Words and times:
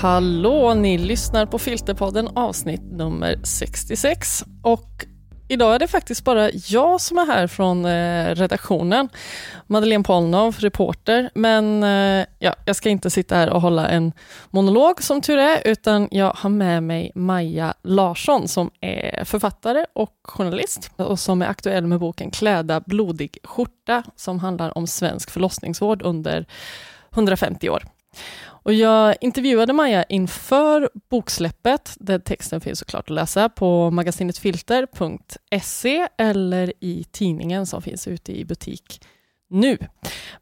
Hallå, 0.00 0.74
ni 0.74 0.98
lyssnar 0.98 1.46
på 1.46 1.58
Filterpodden 1.58 2.28
avsnitt 2.34 2.82
nummer 2.92 3.40
66 3.44 4.44
och 4.62 5.06
idag 5.48 5.74
är 5.74 5.78
det 5.78 5.88
faktiskt 5.88 6.24
bara 6.24 6.50
jag 6.50 7.00
som 7.00 7.18
är 7.18 7.26
här 7.26 7.46
från 7.46 7.84
eh, 7.84 8.34
redaktionen. 8.34 9.08
Madeleine 9.66 10.04
Polnov, 10.04 10.56
reporter, 10.58 11.30
men 11.34 11.82
eh, 11.82 12.26
ja, 12.38 12.54
jag 12.64 12.76
ska 12.76 12.88
inte 12.88 13.10
sitta 13.10 13.34
här 13.34 13.50
och 13.50 13.60
hålla 13.60 13.88
en 13.88 14.12
monolog 14.50 15.02
som 15.02 15.20
tur 15.20 15.38
är, 15.38 15.62
utan 15.64 16.08
jag 16.10 16.32
har 16.36 16.50
med 16.50 16.82
mig 16.82 17.12
Maja 17.14 17.74
Larsson 17.82 18.48
som 18.48 18.70
är 18.80 19.24
författare 19.24 19.84
och 19.94 20.16
journalist 20.22 20.90
och 20.96 21.18
som 21.18 21.42
är 21.42 21.46
aktuell 21.46 21.86
med 21.86 22.00
boken 22.00 22.30
Kläda 22.30 22.80
blodig 22.80 23.38
skjorta 23.44 24.02
som 24.16 24.38
handlar 24.38 24.78
om 24.78 24.86
svensk 24.86 25.30
förlossningsvård 25.30 26.02
under 26.02 26.46
150 27.12 27.70
år. 27.70 27.84
Och 28.68 28.72
jag 28.72 29.16
intervjuade 29.20 29.72
Maja 29.72 30.04
inför 30.04 30.90
boksläppet, 31.10 31.96
där 32.00 32.18
texten 32.18 32.60
finns 32.60 32.78
såklart 32.78 33.04
att 33.04 33.10
läsa 33.10 33.48
på 33.48 33.90
magasinetfilter.se 33.90 36.08
eller 36.18 36.72
i 36.80 37.04
tidningen 37.10 37.66
som 37.66 37.82
finns 37.82 38.08
ute 38.08 38.38
i 38.38 38.44
butik 38.44 39.04
nu. 39.50 39.78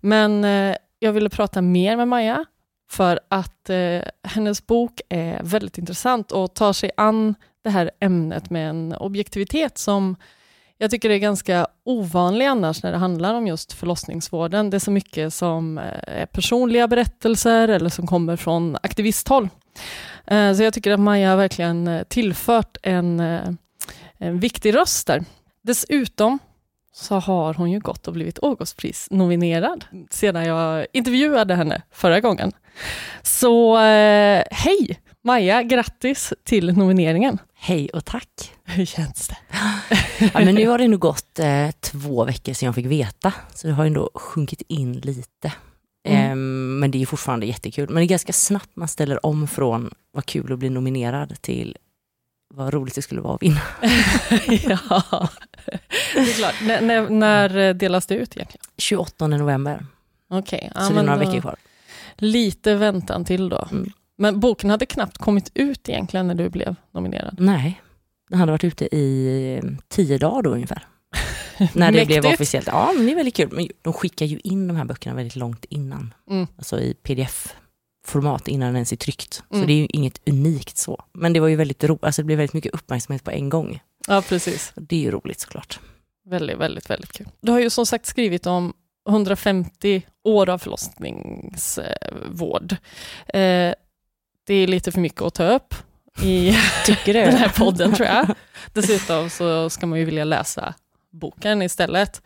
Men 0.00 0.44
eh, 0.44 0.76
jag 0.98 1.12
ville 1.12 1.28
prata 1.28 1.62
mer 1.62 1.96
med 1.96 2.08
Maja 2.08 2.44
för 2.90 3.20
att 3.28 3.70
eh, 3.70 4.02
hennes 4.22 4.66
bok 4.66 5.00
är 5.08 5.42
väldigt 5.42 5.78
intressant 5.78 6.32
och 6.32 6.54
tar 6.54 6.72
sig 6.72 6.90
an 6.96 7.34
det 7.62 7.70
här 7.70 7.90
ämnet 8.00 8.50
med 8.50 8.70
en 8.70 8.94
objektivitet 8.94 9.78
som 9.78 10.16
jag 10.78 10.90
tycker 10.90 11.08
det 11.08 11.14
är 11.14 11.18
ganska 11.18 11.66
ovanligt 11.84 12.48
annars 12.48 12.82
när 12.82 12.92
det 12.92 12.98
handlar 12.98 13.34
om 13.34 13.46
just 13.46 13.72
förlossningsvården. 13.72 14.70
Det 14.70 14.76
är 14.76 14.78
så 14.78 14.90
mycket 14.90 15.34
som 15.34 15.78
eh, 15.78 15.84
är 16.06 16.26
personliga 16.26 16.88
berättelser 16.88 17.68
eller 17.68 17.90
som 17.90 18.06
kommer 18.06 18.36
från 18.36 18.76
aktivisthåll. 18.82 19.48
Eh, 20.26 20.54
så 20.54 20.62
jag 20.62 20.74
tycker 20.74 20.90
att 20.90 21.00
Maja 21.00 21.36
verkligen 21.36 21.88
eh, 21.88 22.02
tillfört 22.02 22.76
en, 22.82 23.20
en 24.18 24.40
viktig 24.40 24.74
röst 24.74 25.06
där. 25.06 25.24
Dessutom 25.62 26.38
så 26.92 27.14
har 27.14 27.54
hon 27.54 27.70
ju 27.70 27.80
gått 27.80 28.06
och 28.06 28.12
blivit 28.12 28.42
Augustpris-nominerad 28.42 29.84
sedan 30.10 30.44
jag 30.44 30.86
intervjuade 30.92 31.54
henne 31.54 31.82
förra 31.90 32.20
gången. 32.20 32.52
Så 33.22 33.76
hej 34.50 35.00
Maja, 35.26 35.62
grattis 35.62 36.32
till 36.44 36.72
nomineringen. 36.76 37.38
Hej 37.54 37.88
och 37.88 38.04
tack. 38.04 38.52
Hur 38.64 38.84
känns 38.84 39.28
det? 39.28 39.36
ja, 40.34 40.40
men 40.44 40.54
nu 40.54 40.68
har 40.68 40.78
det 40.78 40.88
nog 40.88 41.00
gått 41.00 41.38
eh, 41.38 41.70
två 41.80 42.24
veckor 42.24 42.52
sedan 42.52 42.66
jag 42.66 42.74
fick 42.74 42.86
veta, 42.86 43.32
så 43.54 43.66
det 43.66 43.72
har 43.72 43.86
ändå 43.86 44.10
sjunkit 44.14 44.62
in 44.68 44.92
lite. 44.92 45.52
Mm. 46.08 46.30
Eh, 46.30 46.36
men 46.80 46.90
det 46.90 47.02
är 47.02 47.06
fortfarande 47.06 47.46
jättekul. 47.46 47.88
Men 47.88 47.96
det 47.96 48.04
är 48.04 48.08
ganska 48.08 48.32
snabbt 48.32 48.76
man 48.76 48.88
ställer 48.88 49.26
om 49.26 49.48
från 49.48 49.94
vad 50.12 50.26
kul 50.26 50.52
att 50.52 50.58
bli 50.58 50.70
nominerad 50.70 51.42
till 51.42 51.76
vad 52.54 52.74
roligt 52.74 52.94
det 52.94 53.02
skulle 53.02 53.20
vara 53.20 53.34
att 53.34 53.42
vinna. 53.42 53.60
ja, 53.80 55.28
det 56.14 56.20
är 56.20 56.36
klart. 56.36 56.54
N 56.62 56.86
när, 56.86 57.10
när 57.10 57.74
delas 57.74 58.06
det 58.06 58.14
ut 58.14 58.36
egentligen? 58.36 58.64
28 58.78 59.26
november. 59.26 59.86
Okej. 60.30 60.56
Okay. 60.56 60.70
Ja, 60.74 60.80
så 60.80 60.92
det 60.92 61.00
är 61.00 61.04
några 61.04 61.18
veckor 61.18 61.40
kvar. 61.40 61.56
Lite 62.16 62.74
väntan 62.74 63.24
till 63.24 63.48
då. 63.48 63.68
Mm. 63.70 63.92
Men 64.16 64.40
boken 64.40 64.70
hade 64.70 64.86
knappt 64.86 65.18
kommit 65.18 65.50
ut 65.54 65.88
egentligen 65.88 66.26
när 66.26 66.34
du 66.34 66.48
blev 66.48 66.74
nominerad. 66.92 67.36
Nej, 67.40 67.82
den 68.30 68.38
hade 68.38 68.52
varit 68.52 68.64
ute 68.64 68.96
i 68.96 69.62
tio 69.88 70.18
dagar 70.18 70.42
då 70.42 70.50
ungefär. 70.50 70.86
när 71.74 71.92
det 71.92 72.06
blev 72.06 72.26
officiellt. 72.26 72.66
Ja, 72.66 72.92
men 72.96 73.06
det 73.06 73.12
är 73.12 73.16
väldigt 73.16 73.36
kul. 73.36 73.48
Men 73.52 73.68
de 73.82 73.92
skickar 73.92 74.26
ju 74.26 74.40
in 74.44 74.68
de 74.68 74.76
här 74.76 74.84
böckerna 74.84 75.16
väldigt 75.16 75.36
långt 75.36 75.64
innan. 75.64 76.14
Mm. 76.30 76.46
Alltså 76.56 76.80
i 76.80 76.94
pdf-format 77.02 78.48
innan 78.48 78.66
den 78.66 78.76
ens 78.76 78.92
är 78.92 78.96
tryckt. 78.96 79.42
Mm. 79.50 79.62
Så 79.62 79.66
det 79.66 79.72
är 79.72 79.76
ju 79.76 79.86
inget 79.90 80.28
unikt 80.28 80.76
så. 80.76 81.04
Men 81.12 81.32
det 81.32 81.40
var 81.40 81.48
ju 81.48 81.56
väldigt 81.56 81.84
roligt, 81.84 82.04
alltså 82.04 82.22
det 82.22 82.26
blev 82.26 82.38
väldigt 82.38 82.54
mycket 82.54 82.74
uppmärksamhet 82.74 83.24
på 83.24 83.30
en 83.30 83.48
gång. 83.48 83.80
Ja, 84.08 84.22
precis. 84.28 84.72
Det 84.76 84.96
är 84.96 85.00
ju 85.00 85.10
roligt 85.10 85.40
såklart. 85.40 85.80
Väldigt, 86.28 86.58
väldigt, 86.58 86.90
väldigt 86.90 87.12
kul. 87.12 87.28
Du 87.40 87.52
har 87.52 87.60
ju 87.60 87.70
som 87.70 87.86
sagt 87.86 88.06
skrivit 88.06 88.46
om 88.46 88.72
150 89.08 90.02
år 90.24 90.48
av 90.48 90.58
förlossningsvård. 90.58 92.76
Eh, 93.28 93.72
det 94.46 94.54
är 94.54 94.66
lite 94.66 94.92
för 94.92 95.00
mycket 95.00 95.22
att 95.22 95.34
ta 95.34 95.44
upp 95.44 95.74
i 96.22 96.56
den 97.04 97.36
här 97.36 97.52
podden 97.58 97.94
tror 97.94 98.08
jag. 98.08 98.34
Dessutom 98.72 99.30
så 99.30 99.70
ska 99.70 99.86
man 99.86 99.98
ju 99.98 100.04
vilja 100.04 100.24
läsa 100.24 100.74
boken 101.10 101.62
istället. 101.62 102.22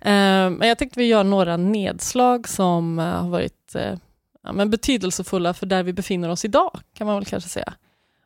Eh, 0.00 0.50
men 0.50 0.68
jag 0.68 0.78
tänkte 0.78 1.00
vi 1.00 1.06
gör 1.06 1.24
några 1.24 1.56
nedslag 1.56 2.48
som 2.48 2.98
eh, 2.98 3.04
har 3.04 3.28
varit 3.28 3.74
eh, 3.74 3.94
ja, 4.42 4.52
men 4.52 4.70
betydelsefulla 4.70 5.54
för 5.54 5.66
där 5.66 5.82
vi 5.82 5.92
befinner 5.92 6.28
oss 6.28 6.44
idag, 6.44 6.80
kan 6.94 7.06
man 7.06 7.16
väl 7.16 7.24
kanske 7.24 7.50
säga. 7.50 7.74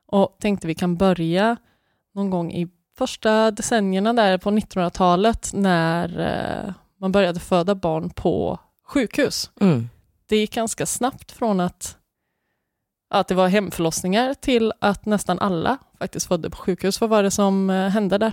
Och 0.06 0.37
tänkte 0.41 0.67
vi 0.67 0.75
kan 0.75 0.97
börja 0.97 1.56
någon 2.15 2.31
gång 2.31 2.53
i 2.53 2.69
första 2.99 3.50
decennierna 3.50 4.12
där 4.12 4.39
på 4.39 4.50
1900-talet 4.50 5.50
när 5.55 6.75
man 7.00 7.12
började 7.12 7.41
föda 7.41 7.75
barn 7.75 8.11
på 8.11 8.59
sjukhus. 8.87 9.50
Mm. 9.61 9.89
Det 10.27 10.37
gick 10.37 10.55
ganska 10.55 10.87
snabbt 10.87 11.33
från 11.33 11.61
att 11.61 11.97
att 13.20 13.28
det 13.28 13.34
var 13.34 13.48
hemförlossningar 13.48 14.34
till 14.34 14.72
att 14.80 15.06
nästan 15.06 15.38
alla 15.38 15.78
faktiskt 15.98 16.26
födde 16.26 16.50
på 16.50 16.56
sjukhus. 16.56 17.00
Vad 17.00 17.10
var 17.10 17.22
det 17.22 17.30
som 17.30 17.70
eh, 17.70 17.88
hände 17.88 18.19
där? 18.19 18.32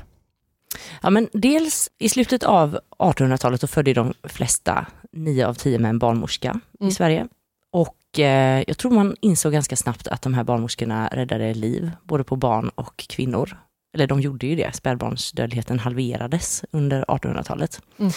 Ja, 1.02 1.10
men 1.10 1.28
dels 1.34 1.90
i 1.98 2.10
slutet 2.10 2.44
av 2.44 2.80
1800-talet 3.00 3.62
så 3.62 3.68
födde 3.68 3.94
de 3.94 4.14
flesta, 4.24 4.86
nio 5.12 5.48
av 5.48 5.54
tio 5.54 5.80
med 5.80 5.90
en 5.90 6.00
barnmorska 6.00 6.50
mm. 6.50 6.90
i 6.90 6.92
Sverige. 6.92 7.28
Och 7.72 8.20
eh, 8.20 8.64
jag 8.68 8.78
tror 8.78 8.92
man 8.92 9.16
insåg 9.22 9.54
ganska 9.54 9.76
snabbt 9.76 10.08
att 10.08 10.22
de 10.22 10.34
här 10.34 10.44
barnmorskorna 10.44 11.08
räddade 11.08 11.54
liv, 11.54 11.92
både 12.04 12.24
på 12.24 12.36
barn 12.36 12.70
och 12.76 12.98
kvinnor. 12.98 13.58
Eller 13.94 14.08
de 14.08 14.22
gjorde 14.22 14.48
ju 14.48 14.56
det, 14.56 14.76
spädbarnsdödligheten 14.76 15.80
halverades 15.80 16.64
under 16.72 17.06
1800-talet. 17.06 17.82
Mm. 17.98 18.12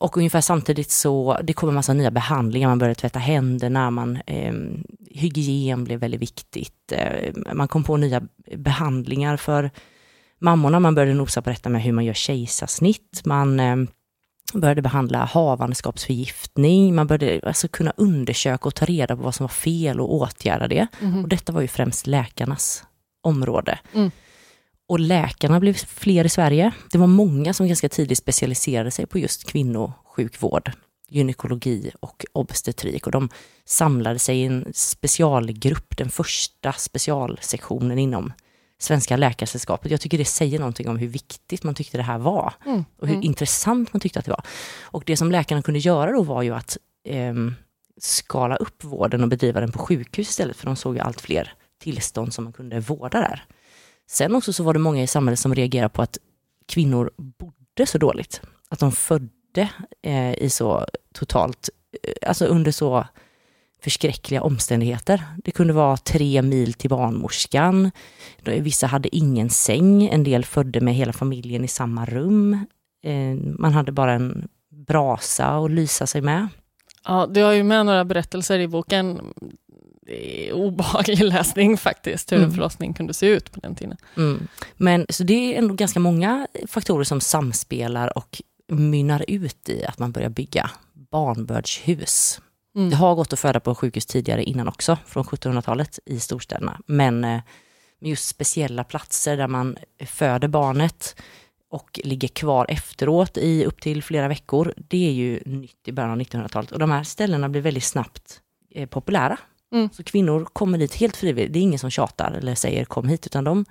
Och 0.00 0.16
ungefär 0.16 0.40
samtidigt 0.40 0.90
så, 0.90 1.38
det 1.42 1.52
kom 1.52 1.68
en 1.68 1.74
massa 1.74 1.92
nya 1.92 2.10
behandlingar, 2.10 2.68
man 2.68 2.78
började 2.78 2.94
tvätta 2.94 3.18
händerna, 3.18 3.90
man, 3.90 4.18
eh, 4.26 4.54
hygien 5.10 5.84
blev 5.84 6.00
väldigt 6.00 6.20
viktigt. 6.20 6.92
Eh, 6.92 7.34
man 7.54 7.68
kom 7.68 7.84
på 7.84 7.96
nya 7.96 8.22
behandlingar 8.56 9.36
för 9.36 9.70
mammorna, 10.38 10.80
man 10.80 10.94
började 10.94 11.14
nosa 11.14 11.42
på 11.42 11.50
detta 11.50 11.68
med 11.68 11.82
hur 11.82 11.92
man 11.92 12.04
gör 12.04 12.14
kejsarsnitt, 12.14 13.22
man 13.24 13.60
eh, 13.60 13.76
började 14.54 14.82
behandla 14.82 15.24
havandeskapsförgiftning, 15.24 16.94
man 16.94 17.06
började 17.06 17.40
alltså 17.46 17.68
kunna 17.68 17.92
undersöka 17.96 18.68
och 18.68 18.74
ta 18.74 18.84
reda 18.84 19.16
på 19.16 19.22
vad 19.22 19.34
som 19.34 19.44
var 19.44 19.48
fel 19.48 20.00
och 20.00 20.14
åtgärda 20.14 20.68
det. 20.68 20.86
Mm. 21.00 21.22
Och 21.22 21.28
detta 21.28 21.52
var 21.52 21.60
ju 21.60 21.68
främst 21.68 22.06
läkarnas 22.06 22.84
område. 23.22 23.78
Mm. 23.94 24.10
Och 24.88 25.00
läkarna 25.00 25.60
blev 25.60 25.74
fler 25.74 26.24
i 26.24 26.28
Sverige. 26.28 26.72
Det 26.90 26.98
var 26.98 27.06
många 27.06 27.52
som 27.52 27.66
ganska 27.66 27.88
tidigt 27.88 28.18
specialiserade 28.18 28.90
sig 28.90 29.06
på 29.06 29.18
just 29.18 29.50
kvinnosjukvård, 29.50 30.70
gynekologi 31.08 31.90
och 32.00 32.24
obstetrik. 32.32 33.06
Och 33.06 33.12
de 33.12 33.28
samlade 33.64 34.18
sig 34.18 34.38
i 34.38 34.44
en 34.44 34.66
specialgrupp, 34.74 35.96
den 35.96 36.10
första 36.10 36.72
specialsektionen 36.72 37.98
inom 37.98 38.32
Svenska 38.78 39.16
Läkarsällskapet. 39.16 39.90
Jag 39.90 40.00
tycker 40.00 40.18
det 40.18 40.24
säger 40.24 40.58
någonting 40.58 40.88
om 40.88 40.96
hur 40.96 41.08
viktigt 41.08 41.64
man 41.64 41.74
tyckte 41.74 41.96
det 41.96 42.02
här 42.02 42.18
var 42.18 42.54
mm. 42.66 42.84
och 42.98 43.06
hur 43.06 43.14
mm. 43.14 43.26
intressant 43.26 43.92
man 43.92 44.00
tyckte 44.00 44.18
att 44.18 44.24
det 44.24 44.30
var. 44.30 44.44
Och 44.80 45.02
det 45.06 45.16
som 45.16 45.30
läkarna 45.30 45.62
kunde 45.62 45.80
göra 45.80 46.12
då 46.12 46.22
var 46.22 46.42
ju 46.42 46.54
att 46.54 46.76
eh, 47.04 47.34
skala 48.00 48.56
upp 48.56 48.84
vården 48.84 49.22
och 49.22 49.28
bedriva 49.28 49.60
den 49.60 49.72
på 49.72 49.78
sjukhus 49.78 50.28
istället, 50.28 50.56
för 50.56 50.66
de 50.66 50.76
såg 50.76 50.94
ju 50.94 51.00
allt 51.00 51.20
fler 51.20 51.52
tillstånd 51.82 52.34
som 52.34 52.44
man 52.44 52.52
kunde 52.52 52.80
vårda 52.80 53.20
där. 53.20 53.44
Sen 54.10 54.34
också 54.34 54.52
så 54.52 54.62
var 54.62 54.72
det 54.72 54.78
många 54.78 55.02
i 55.02 55.06
samhället 55.06 55.38
som 55.38 55.54
reagerade 55.54 55.88
på 55.88 56.02
att 56.02 56.18
kvinnor 56.66 57.10
bodde 57.16 57.86
så 57.86 57.98
dåligt. 57.98 58.40
Att 58.68 58.78
de 58.78 58.92
födde 58.92 59.68
eh, 60.02 60.34
i 60.34 60.50
så 60.50 60.86
totalt, 61.14 61.68
eh, 62.02 62.28
alltså 62.28 62.44
under 62.46 62.70
så 62.70 63.06
förskräckliga 63.82 64.42
omständigheter. 64.42 65.24
Det 65.44 65.50
kunde 65.50 65.72
vara 65.72 65.96
tre 65.96 66.42
mil 66.42 66.74
till 66.74 66.90
barnmorskan. 66.90 67.90
Vissa 68.44 68.86
hade 68.86 69.16
ingen 69.16 69.50
säng, 69.50 70.08
en 70.08 70.24
del 70.24 70.44
födde 70.44 70.80
med 70.80 70.94
hela 70.94 71.12
familjen 71.12 71.64
i 71.64 71.68
samma 71.68 72.06
rum. 72.06 72.66
Eh, 73.04 73.34
man 73.58 73.72
hade 73.72 73.92
bara 73.92 74.12
en 74.12 74.48
brasa 74.70 75.46
att 75.46 75.70
lysa 75.70 76.06
sig 76.06 76.20
med. 76.20 76.48
Ja, 77.04 77.26
du 77.26 77.42
har 77.42 77.52
ju 77.52 77.62
med 77.62 77.86
några 77.86 78.04
berättelser 78.04 78.58
i 78.58 78.68
boken 78.68 79.20
obehaglig 80.52 81.20
läsning 81.24 81.76
faktiskt, 81.76 82.32
hur 82.32 82.36
mm. 82.36 82.48
en 82.48 82.54
förlossning 82.54 82.94
kunde 82.94 83.14
se 83.14 83.26
ut 83.26 83.52
på 83.52 83.60
den 83.60 83.74
tiden. 83.74 83.96
Mm. 84.16 84.48
Men 84.76 85.06
så 85.08 85.24
det 85.24 85.54
är 85.54 85.58
ändå 85.58 85.74
ganska 85.74 86.00
många 86.00 86.46
faktorer 86.66 87.04
som 87.04 87.20
samspelar 87.20 88.18
och 88.18 88.42
mynnar 88.68 89.24
ut 89.28 89.68
i 89.68 89.84
att 89.84 89.98
man 89.98 90.12
börjar 90.12 90.28
bygga 90.28 90.70
barnbördshus. 90.94 92.40
Mm. 92.76 92.90
Det 92.90 92.96
har 92.96 93.14
gått 93.14 93.32
att 93.32 93.38
föda 93.38 93.60
på 93.60 93.74
sjukhus 93.74 94.06
tidigare 94.06 94.44
innan 94.44 94.68
också, 94.68 94.98
från 95.06 95.24
1700-talet 95.24 95.98
i 96.06 96.20
storstäderna. 96.20 96.80
Men 96.86 97.20
med 97.20 97.42
just 98.00 98.28
speciella 98.28 98.84
platser 98.84 99.36
där 99.36 99.48
man 99.48 99.76
föder 100.06 100.48
barnet 100.48 101.16
och 101.70 102.00
ligger 102.04 102.28
kvar 102.28 102.66
efteråt 102.68 103.38
i 103.38 103.64
upp 103.64 103.80
till 103.80 104.02
flera 104.02 104.28
veckor, 104.28 104.74
det 104.76 105.08
är 105.08 105.12
ju 105.12 105.40
nytt 105.44 105.88
i 105.88 105.92
början 105.92 106.10
av 106.10 106.18
1900-talet. 106.18 106.72
Och 106.72 106.78
de 106.78 106.90
här 106.90 107.04
ställena 107.04 107.48
blir 107.48 107.60
väldigt 107.60 107.84
snabbt 107.84 108.40
eh, 108.70 108.88
populära 108.88 109.38
Mm. 109.72 109.88
Så 109.92 110.02
kvinnor 110.02 110.44
kommer 110.44 110.78
dit 110.78 110.94
helt 110.94 111.16
frivilligt. 111.16 111.52
Det 111.52 111.58
är 111.58 111.62
ingen 111.62 111.78
som 111.78 111.90
tjatar 111.90 112.32
eller 112.32 112.54
säger 112.54 112.84
kom 112.84 113.08
hit, 113.08 113.26
utan 113.26 113.44
de, 113.44 113.64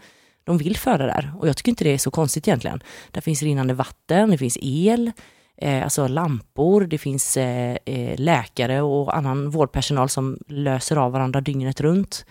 de 0.44 0.58
vill 0.58 0.78
föda 0.78 1.06
där. 1.06 1.34
Och 1.40 1.48
jag 1.48 1.58
tycker 1.58 1.70
inte 1.70 1.84
det 1.84 1.94
är 1.94 1.98
så 1.98 2.12
konstigt 2.12 2.48
egentligen. 2.48 2.84
Där 3.12 3.22
finns 3.22 3.44
rinnande 3.44 3.74
vatten, 3.74 4.30
det 4.30 4.38
finns 4.38 4.58
el, 4.62 5.12
eh, 5.58 5.84
alltså 5.84 6.08
lampor, 6.08 6.82
det 6.82 6.98
finns 6.98 7.38
eh, 7.38 7.78
eh, 7.86 8.20
läkare 8.20 8.82
och 8.82 9.18
annan 9.18 9.50
vårdpersonal 9.50 10.10
som 10.10 10.38
löser 10.48 10.96
av 10.96 11.12
varandra 11.12 11.42
dygnet 11.42 11.82
runt. 11.82 12.26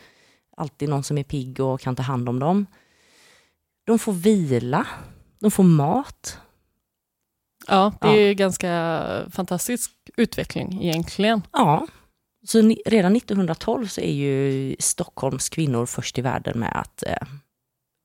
Alltid 0.56 0.88
någon 0.88 1.02
som 1.02 1.18
är 1.18 1.24
pigg 1.24 1.60
och 1.60 1.80
kan 1.80 1.96
ta 1.96 2.02
hand 2.02 2.28
om 2.28 2.38
dem. 2.38 2.66
De 3.86 3.98
får 3.98 4.12
vila, 4.12 4.86
de 5.40 5.50
får 5.50 5.64
mat. 5.64 6.38
Ja, 7.68 7.92
det 8.00 8.08
är 8.08 8.26
ja. 8.26 8.32
ganska 8.32 9.02
fantastisk 9.30 9.90
utveckling 10.16 10.82
egentligen. 10.82 11.42
Ja, 11.52 11.86
så 12.46 12.74
redan 12.86 13.16
1912 13.16 13.86
så 13.86 14.00
är 14.00 14.12
ju 14.12 14.76
Stockholms 14.78 15.48
kvinnor 15.48 15.86
först 15.86 16.18
i 16.18 16.22
världen 16.22 16.58
med 16.58 16.80
att 16.80 17.02
eh, 17.02 17.28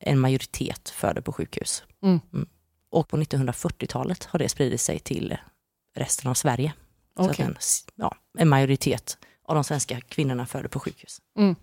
en 0.04 0.18
majoritet 0.18 0.88
föder 0.88 1.20
på 1.20 1.32
sjukhus. 1.32 1.84
Mm. 2.02 2.20
Mm. 2.32 2.48
Och 2.90 3.08
på 3.08 3.16
1940-talet 3.16 4.24
har 4.24 4.38
det 4.38 4.48
spridit 4.48 4.80
sig 4.80 4.98
till 4.98 5.36
resten 5.96 6.30
av 6.30 6.34
Sverige. 6.34 6.72
Okay. 7.16 7.34
Så 7.34 7.42
en, 7.42 7.56
ja, 7.94 8.16
en 8.38 8.48
majoritet 8.48 9.18
av 9.44 9.54
de 9.54 9.64
svenska 9.64 10.00
kvinnorna 10.00 10.46
föder 10.46 10.68
på 10.68 10.80
sjukhus. 10.80 11.20
Mm. 11.38 11.56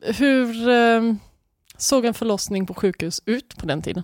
Hur 0.00 0.68
eh, 0.68 1.14
såg 1.76 2.04
en 2.04 2.14
förlossning 2.14 2.66
på 2.66 2.74
sjukhus 2.74 3.22
ut 3.24 3.56
på 3.56 3.66
den 3.66 3.82
tiden? 3.82 4.02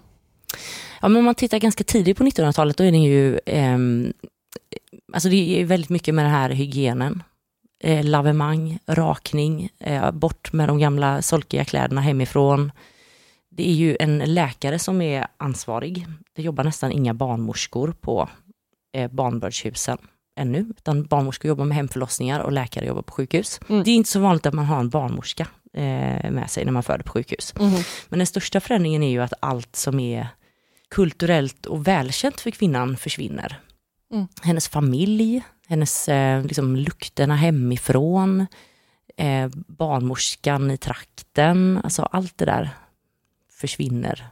Ja, 1.01 1.09
men 1.09 1.17
om 1.17 1.25
man 1.25 1.35
tittar 1.35 1.59
ganska 1.59 1.85
tidigt 1.85 2.19
på 2.19 2.25
1900-talet, 2.25 2.77
då 2.77 2.85
är 2.85 2.93
det 2.93 2.99
ju 2.99 3.39
eh, 3.47 3.79
Alltså 5.13 5.29
det 5.29 5.61
är 5.61 5.65
väldigt 5.65 5.91
mycket 5.91 6.15
med 6.15 6.25
den 6.25 6.33
här 6.33 6.51
hygienen. 6.51 7.23
Eh, 7.85 8.05
lavemang, 8.05 8.79
rakning, 8.87 9.69
eh, 9.81 10.11
bort 10.11 10.53
med 10.53 10.69
de 10.69 10.79
gamla 10.79 11.23
solkiga 11.23 11.65
kläderna 11.65 12.01
hemifrån. 12.01 12.73
Det 13.51 13.69
är 13.69 13.75
ju 13.75 13.97
en 14.01 14.19
läkare 14.19 14.79
som 14.79 15.03
är 15.03 15.27
ansvarig. 15.37 16.07
Det 16.33 16.43
jobbar 16.43 16.65
nästan 16.65 16.93
inga 16.93 17.15
barnmorskor 17.15 17.95
på 18.01 18.29
eh, 18.95 19.11
barnbördshusen 19.11 19.99
ännu, 20.37 20.59
utan 20.79 21.05
barnmorskor 21.05 21.49
jobbar 21.49 21.65
med 21.65 21.77
hemförlossningar 21.77 22.41
och 22.41 22.53
läkare 22.53 22.87
jobbar 22.87 23.03
på 23.03 23.13
sjukhus. 23.13 23.61
Mm. 23.69 23.85
Det 23.85 23.91
är 23.91 23.95
inte 23.95 24.11
så 24.11 24.21
vanligt 24.21 24.47
att 24.47 24.55
man 24.55 24.65
har 24.65 24.81
en 24.81 24.91
barnmorska 24.91 25.47
eh, 25.73 26.31
med 26.31 26.51
sig 26.51 26.65
när 26.65 26.73
man 26.73 26.83
föder 26.83 27.05
på 27.05 27.13
sjukhus. 27.13 27.55
Mm. 27.59 27.83
Men 28.09 28.19
den 28.19 28.27
största 28.27 28.61
förändringen 28.61 29.03
är 29.03 29.11
ju 29.11 29.23
att 29.23 29.35
allt 29.41 29.77
som 29.77 30.01
är 30.01 30.29
kulturellt 30.91 31.67
och 31.67 31.87
välkänt 31.87 32.41
för 32.41 32.51
kvinnan 32.51 32.97
försvinner. 32.97 33.61
Mm. 34.13 34.29
Hennes 34.43 34.69
familj, 34.69 35.43
hennes 35.67 36.09
eh, 36.09 36.45
liksom, 36.45 36.77
lukterna 36.77 37.37
hemifrån, 37.37 38.47
eh, 39.17 39.49
barnmorskan 39.55 40.71
i 40.71 40.77
trakten, 40.77 41.81
alltså 41.85 42.03
allt 42.03 42.39
det 42.39 42.45
där 42.45 42.71
försvinner 43.51 44.27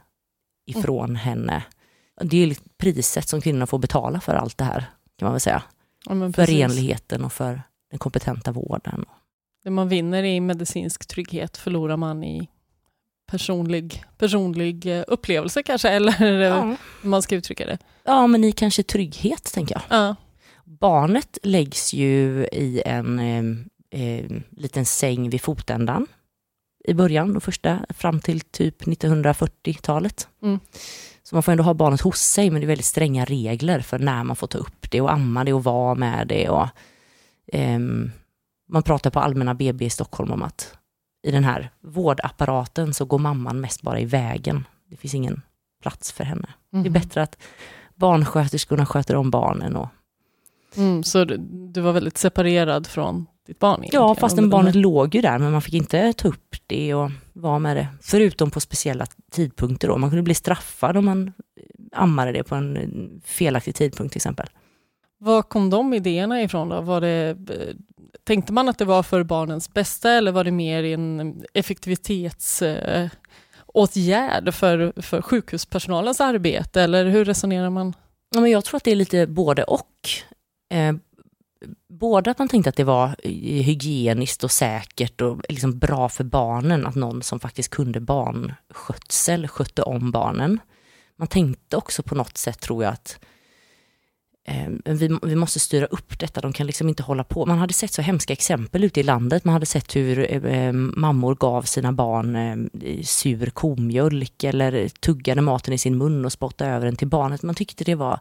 ifrån 0.65 1.09
mm. 1.09 1.15
henne. 1.15 1.63
Det 2.21 2.37
är 2.43 2.57
priset 2.77 3.27
som 3.27 3.41
kvinnorna 3.41 3.67
får 3.67 3.79
betala 3.79 4.19
för 4.19 4.35
allt 4.35 4.57
det 4.57 4.63
här, 4.63 4.85
kan 5.17 5.25
man 5.25 5.31
väl 5.33 5.41
säga. 5.41 5.63
Ja, 6.05 6.31
för 6.31 6.45
renligheten 6.45 7.23
och 7.23 7.33
för 7.33 7.61
den 7.89 7.99
kompetenta 7.99 8.51
vården. 8.51 9.05
Det 9.63 9.69
man 9.69 9.89
vinner 9.89 10.23
i 10.23 10.39
medicinsk 10.39 11.07
trygghet 11.07 11.57
förlorar 11.57 11.97
man 11.97 12.23
i 12.23 12.49
personlig, 13.31 14.03
personlig 14.17 14.97
eh, 14.97 15.03
upplevelse 15.07 15.63
kanske, 15.63 15.89
eller 15.89 16.41
ja. 16.41 16.61
hur 17.01 17.09
man 17.09 17.21
ska 17.21 17.35
uttrycka 17.35 17.65
det. 17.65 17.77
Ja, 18.03 18.27
men 18.27 18.43
i 18.43 18.51
kanske 18.51 18.83
trygghet, 18.83 19.53
tänker 19.53 19.75
jag. 19.75 19.99
Ja. 19.99 20.15
Barnet 20.65 21.37
läggs 21.43 21.93
ju 21.93 22.45
i 22.45 22.81
en 22.85 23.19
eh, 23.19 23.43
eh, 24.01 24.25
liten 24.49 24.85
säng 24.85 25.29
vid 25.29 25.41
fotändan 25.41 26.07
i 26.83 26.93
början, 26.93 27.33
de 27.33 27.41
första, 27.41 27.79
fram 27.89 28.19
till 28.19 28.41
typ 28.41 28.83
1940-talet. 28.83 30.27
Mm. 30.43 30.59
Så 31.23 31.35
man 31.35 31.43
får 31.43 31.51
ändå 31.51 31.63
ha 31.63 31.73
barnet 31.73 32.01
hos 32.01 32.19
sig, 32.19 32.49
men 32.49 32.61
det 32.61 32.65
är 32.65 32.67
väldigt 32.67 32.85
stränga 32.85 33.25
regler 33.25 33.79
för 33.79 33.99
när 33.99 34.23
man 34.23 34.35
får 34.35 34.47
ta 34.47 34.57
upp 34.57 34.91
det 34.91 35.01
och 35.01 35.11
amma 35.11 35.43
det 35.43 35.53
och 35.53 35.63
vara 35.63 35.95
med 35.95 36.27
det. 36.27 36.49
Och, 36.49 36.67
eh, 37.53 37.79
man 38.69 38.83
pratar 38.83 39.09
på 39.09 39.19
allmänna 39.19 39.53
BB 39.53 39.85
i 39.85 39.89
Stockholm 39.89 40.31
om 40.31 40.43
att 40.43 40.73
i 41.23 41.31
den 41.31 41.43
här 41.43 41.69
vårdapparaten 41.81 42.93
så 42.93 43.05
går 43.05 43.19
mamman 43.19 43.61
mest 43.61 43.81
bara 43.81 43.99
i 43.99 44.05
vägen. 44.05 44.67
Det 44.89 44.97
finns 44.97 45.13
ingen 45.13 45.41
plats 45.81 46.11
för 46.11 46.23
henne. 46.23 46.47
Mm. 46.73 46.83
Det 46.83 46.89
är 46.89 46.91
mhm. 46.91 46.93
bättre 46.93 47.21
att 47.21 47.37
barnsköterskorna 47.95 48.85
sköter 48.85 49.15
om 49.15 49.31
barnen. 49.31 49.75
Och... 49.75 49.89
Mm, 50.77 51.03
så 51.03 51.25
du, 51.25 51.81
var 51.81 51.93
väldigt 51.93 52.17
separerad 52.17 52.87
från 52.87 53.25
ditt 53.47 53.59
barn? 53.59 53.83
Ja, 53.91 54.15
fastän 54.15 54.49
barnet 54.49 54.75
låg 54.75 55.15
ju 55.15 55.21
där, 55.21 55.39
men 55.39 55.51
man 55.51 55.61
fick 55.61 55.73
inte 55.73 56.13
ta 56.13 56.27
upp 56.27 56.55
det 56.67 56.93
och 56.93 57.11
vara 57.33 57.59
med 57.59 57.77
det. 57.77 57.87
Förutom 58.01 58.51
på 58.51 58.59
speciella 58.59 59.05
tidpunkter 59.31 59.87
då. 59.87 59.97
Man 59.97 60.09
kunde 60.09 60.23
bli 60.23 60.33
straffad 60.33 60.97
om 60.97 61.05
man 61.05 61.33
ammade 61.91 62.31
det 62.31 62.43
på 62.43 62.55
en 62.55 63.21
felaktig 63.25 63.75
tidpunkt 63.75 64.11
till 64.11 64.19
exempel. 64.19 64.47
Var 65.23 65.41
kom 65.41 65.69
de 65.69 65.93
idéerna 65.93 66.41
ifrån 66.41 66.69
då? 66.69 66.81
Var 66.81 67.01
det, 67.01 67.37
eh, 67.49 67.75
tänkte 68.23 68.53
man 68.53 68.69
att 68.69 68.77
det 68.77 68.85
var 68.85 69.03
för 69.03 69.23
barnens 69.23 69.73
bästa 69.73 70.11
eller 70.11 70.31
var 70.31 70.43
det 70.43 70.51
mer 70.51 70.83
en 70.83 71.43
effektivitetsåtgärd 71.53 74.53
för, 74.53 75.01
för 75.01 75.21
sjukhuspersonalens 75.21 76.21
arbete? 76.21 76.81
Eller 76.81 77.05
hur 77.05 77.25
resonerar 77.25 77.69
man? 77.69 77.93
Ja, 78.35 78.41
men 78.41 78.51
jag 78.51 78.65
tror 78.65 78.77
att 78.77 78.83
det 78.83 78.91
är 78.91 78.95
lite 78.95 79.27
både 79.27 79.63
och. 79.63 80.09
Eh, 80.73 80.93
både 81.89 82.31
att 82.31 82.39
man 82.39 82.49
tänkte 82.49 82.69
att 82.69 82.75
det 82.75 82.83
var 82.83 83.15
hygieniskt 83.61 84.43
och 84.43 84.51
säkert 84.51 85.21
och 85.21 85.41
liksom 85.49 85.79
bra 85.79 86.09
för 86.09 86.23
barnen 86.23 86.85
att 86.85 86.95
någon 86.95 87.23
som 87.23 87.39
faktiskt 87.39 87.69
kunde 87.69 87.99
barnskötsel 87.99 89.47
skötte 89.47 89.81
om 89.81 90.11
barnen. 90.11 90.59
Man 91.15 91.27
tänkte 91.27 91.77
också 91.77 92.03
på 92.03 92.15
något 92.15 92.37
sätt, 92.37 92.59
tror 92.59 92.83
jag, 92.83 92.93
att 92.93 93.19
eh, 93.19 93.25
vi, 94.85 95.19
vi, 95.21 95.35
måste 95.35 95.59
styra 95.59 95.85
upp 95.85 96.19
detta. 96.19 96.41
De 96.41 96.53
kan 96.53 96.67
liksom 96.67 96.89
inte 96.89 97.03
hålla 97.03 97.23
på. 97.23 97.45
Man 97.45 97.57
hade 97.57 97.73
sett 97.73 97.93
så 97.93 98.01
hemska 98.01 98.33
exempel 98.33 98.83
ute 98.83 98.99
i 98.99 99.03
landet. 99.03 99.45
Man 99.45 99.53
hade 99.53 99.65
sett 99.65 99.95
hur 99.95 100.45
eh, 100.47 100.71
mammor 100.73 101.35
gav 101.35 101.61
sina 101.61 101.91
barn 101.91 102.35
eh, 102.35 103.01
sur 103.03 103.49
komjölk 103.49 104.43
eller 104.43 104.87
tuggade 104.87 105.41
maten 105.41 105.73
i 105.73 105.77
sin 105.77 105.97
mun 105.97 106.25
och 106.25 106.31
spottade 106.31 106.71
över 106.71 106.85
den 106.85 106.95
till 106.95 107.07
barnet. 107.07 107.43
Man 107.43 107.55
tyckte 107.55 107.83
det 107.83 107.95
var 107.95 108.19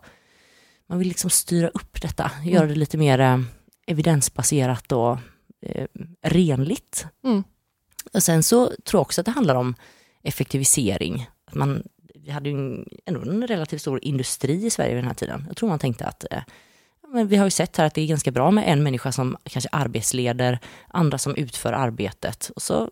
man 0.91 0.99
vill 0.99 1.09
liksom 1.09 1.31
styra 1.31 1.69
upp 1.69 2.03
detta, 2.03 2.31
mm. 2.37 2.55
göra 2.55 2.67
det 2.67 2.75
lite 2.75 2.99
mer 2.99 3.19
eh, 3.19 3.41
evidensbaserat 3.87 4.93
och 4.93 5.19
eh, 5.67 5.87
renligt. 6.23 7.07
Mm. 7.25 7.43
Och 8.12 8.23
sen 8.23 8.43
så 8.43 8.67
tror 8.67 8.99
jag 8.99 9.03
också 9.03 9.21
att 9.21 9.25
det 9.25 9.31
handlar 9.31 9.55
om 9.55 9.75
effektivisering. 10.23 11.29
Att 11.45 11.55
man, 11.55 11.83
vi 12.31 12.35
hade 12.35 12.51
ju 12.51 12.57
en, 12.57 12.89
ändå 13.07 13.21
en 13.21 13.47
relativt 13.47 13.81
stor 13.81 14.05
industri 14.05 14.67
i 14.67 14.71
Sverige 14.71 14.95
vid 14.95 14.99
den 14.99 15.09
här 15.09 15.15
tiden. 15.15 15.45
Jag 15.49 15.57
tror 15.57 15.69
man 15.69 15.79
tänkte 15.79 16.07
att 16.07 16.25
eh, 16.31 16.43
men 17.13 17.29
vi 17.29 17.37
har 17.37 17.45
ju 17.45 17.51
sett 17.51 17.77
här 17.77 17.85
att 17.85 17.95
det 17.95 18.01
är 18.01 18.07
ganska 18.07 18.31
bra 18.31 18.51
med 18.51 18.65
en 18.67 18.83
människa 18.83 19.13
som 19.13 19.37
kanske 19.45 19.69
arbetsleder, 19.73 20.59
andra 20.89 21.19
som 21.19 21.37
utför 21.37 21.73
arbetet. 21.73 22.51
Och 22.57 22.63
så, 22.63 22.91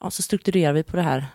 ja, 0.00 0.10
så 0.10 0.22
strukturerar 0.22 0.72
vi 0.72 0.82
på 0.82 0.96
det 0.96 1.02
här 1.02 1.26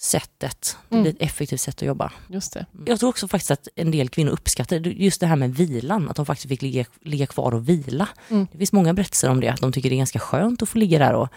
sättet. 0.00 0.76
Det 0.88 0.94
blir 0.94 1.00
mm. 1.00 1.10
ett 1.10 1.22
effektivt 1.22 1.60
sätt 1.60 1.74
att 1.74 1.82
jobba. 1.82 2.12
Just 2.28 2.52
det. 2.52 2.66
Jag 2.86 3.00
tror 3.00 3.10
också 3.10 3.28
faktiskt 3.28 3.50
att 3.50 3.68
en 3.74 3.90
del 3.90 4.08
kvinnor 4.08 4.30
uppskattar 4.30 4.76
just 4.76 5.20
det 5.20 5.26
här 5.26 5.36
med 5.36 5.54
vilan, 5.54 6.08
att 6.08 6.16
de 6.16 6.26
faktiskt 6.26 6.48
fick 6.48 6.62
ligga, 6.62 6.84
ligga 7.00 7.26
kvar 7.26 7.54
och 7.54 7.68
vila. 7.68 8.08
Mm. 8.28 8.46
Det 8.52 8.58
finns 8.58 8.72
många 8.72 8.94
berättelser 8.94 9.30
om 9.30 9.40
det, 9.40 9.48
att 9.48 9.60
de 9.60 9.72
tycker 9.72 9.90
det 9.90 9.94
är 9.96 9.98
ganska 9.98 10.18
skönt 10.18 10.62
att 10.62 10.68
få 10.68 10.78
ligga 10.78 10.98
där 10.98 11.14
och 11.14 11.28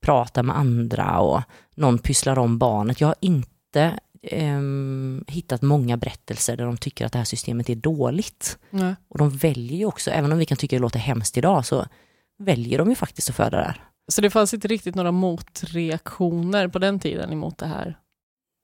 prata 0.00 0.42
med 0.42 0.58
andra 0.58 1.18
och 1.18 1.42
någon 1.74 1.98
pysslar 1.98 2.38
om 2.38 2.58
barnet. 2.58 3.00
Jag 3.00 3.08
har 3.08 3.16
inte 3.20 3.98
eh, 4.22 4.60
hittat 5.26 5.62
många 5.62 5.96
berättelser 5.96 6.56
där 6.56 6.64
de 6.64 6.76
tycker 6.76 7.06
att 7.06 7.12
det 7.12 7.18
här 7.18 7.24
systemet 7.24 7.70
är 7.70 7.74
dåligt. 7.74 8.58
Mm. 8.70 8.96
Och 9.08 9.18
de 9.18 9.30
väljer 9.30 9.78
ju 9.78 9.84
också, 9.84 10.10
även 10.10 10.32
om 10.32 10.38
vi 10.38 10.46
kan 10.46 10.56
tycka 10.56 10.76
det 10.76 10.82
låter 10.82 10.98
hemskt 10.98 11.36
idag, 11.36 11.66
så 11.66 11.86
väljer 12.38 12.78
de 12.78 12.88
ju 12.88 12.94
faktiskt 12.94 13.30
att 13.30 13.36
föda 13.36 13.56
där. 13.56 13.82
Så 14.08 14.20
det 14.20 14.30
fanns 14.30 14.54
inte 14.54 14.68
riktigt 14.68 14.94
några 14.94 15.12
motreaktioner 15.12 16.68
på 16.68 16.78
den 16.78 16.98
tiden 16.98 17.32
emot 17.32 17.58
det 17.58 17.66
här? 17.66 17.98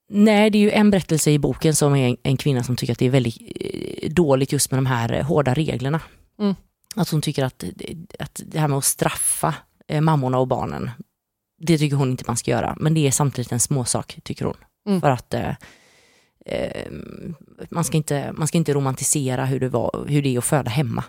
Nej, 0.09 0.51
det 0.51 0.59
är 0.59 0.63
ju 0.63 0.71
en 0.71 0.91
berättelse 0.91 1.31
i 1.31 1.39
boken 1.39 1.75
som 1.75 1.97
är 1.97 2.17
en, 2.23 2.37
kvinna 2.37 2.63
som 2.63 2.77
tycker 2.77 2.93
att 2.93 2.99
det 2.99 3.07
är 3.07 3.11
väldigt 3.11 3.37
eh, 3.61 4.11
dåligt 4.11 4.53
just 4.53 4.71
med 4.71 4.79
de 4.79 4.87
här 4.87 5.13
eh, 5.13 5.25
hårda 5.25 5.55
reglerna. 5.55 6.01
Mm. 6.41 6.55
Att 6.97 7.09
hon 7.09 7.23
tycker 7.23 7.45
att, 7.45 7.65
att 8.19 8.43
det 8.47 8.59
här 8.59 8.69
med 8.69 8.79
att 8.79 8.85
straffa 8.85 9.55
eh, 9.89 10.01
mammorna 10.01 10.39
och 10.39 10.49
barnen, 10.49 10.91
det 11.61 11.79
tycker 11.79 11.97
hon 11.97 12.11
inte 12.11 12.25
man 12.27 12.37
ska 12.37 12.51
göra. 12.51 12.77
Men 12.81 12.95
det 12.95 13.07
är 13.07 13.11
samtidigt 13.11 13.53
en 13.53 13.61
småsak, 13.61 14.19
tycker 14.23 14.45
hon. 14.45 14.57
Mm. 14.87 15.01
För 15.01 15.11
att 15.11 15.35
eh, 15.35 15.55
man, 17.71 17.85
ska 17.85 17.97
inte, 17.97 18.33
man 18.33 18.49
ska 18.49 18.59
inte 18.59 18.73
romantisera 18.73 19.45
hur 19.45 19.61
det, 19.61 19.69
var, 19.69 20.05
hur 20.09 20.23
det 20.23 20.35
är 20.35 20.39
att 20.39 20.45
föda 20.45 20.71
hemma. 20.71 21.05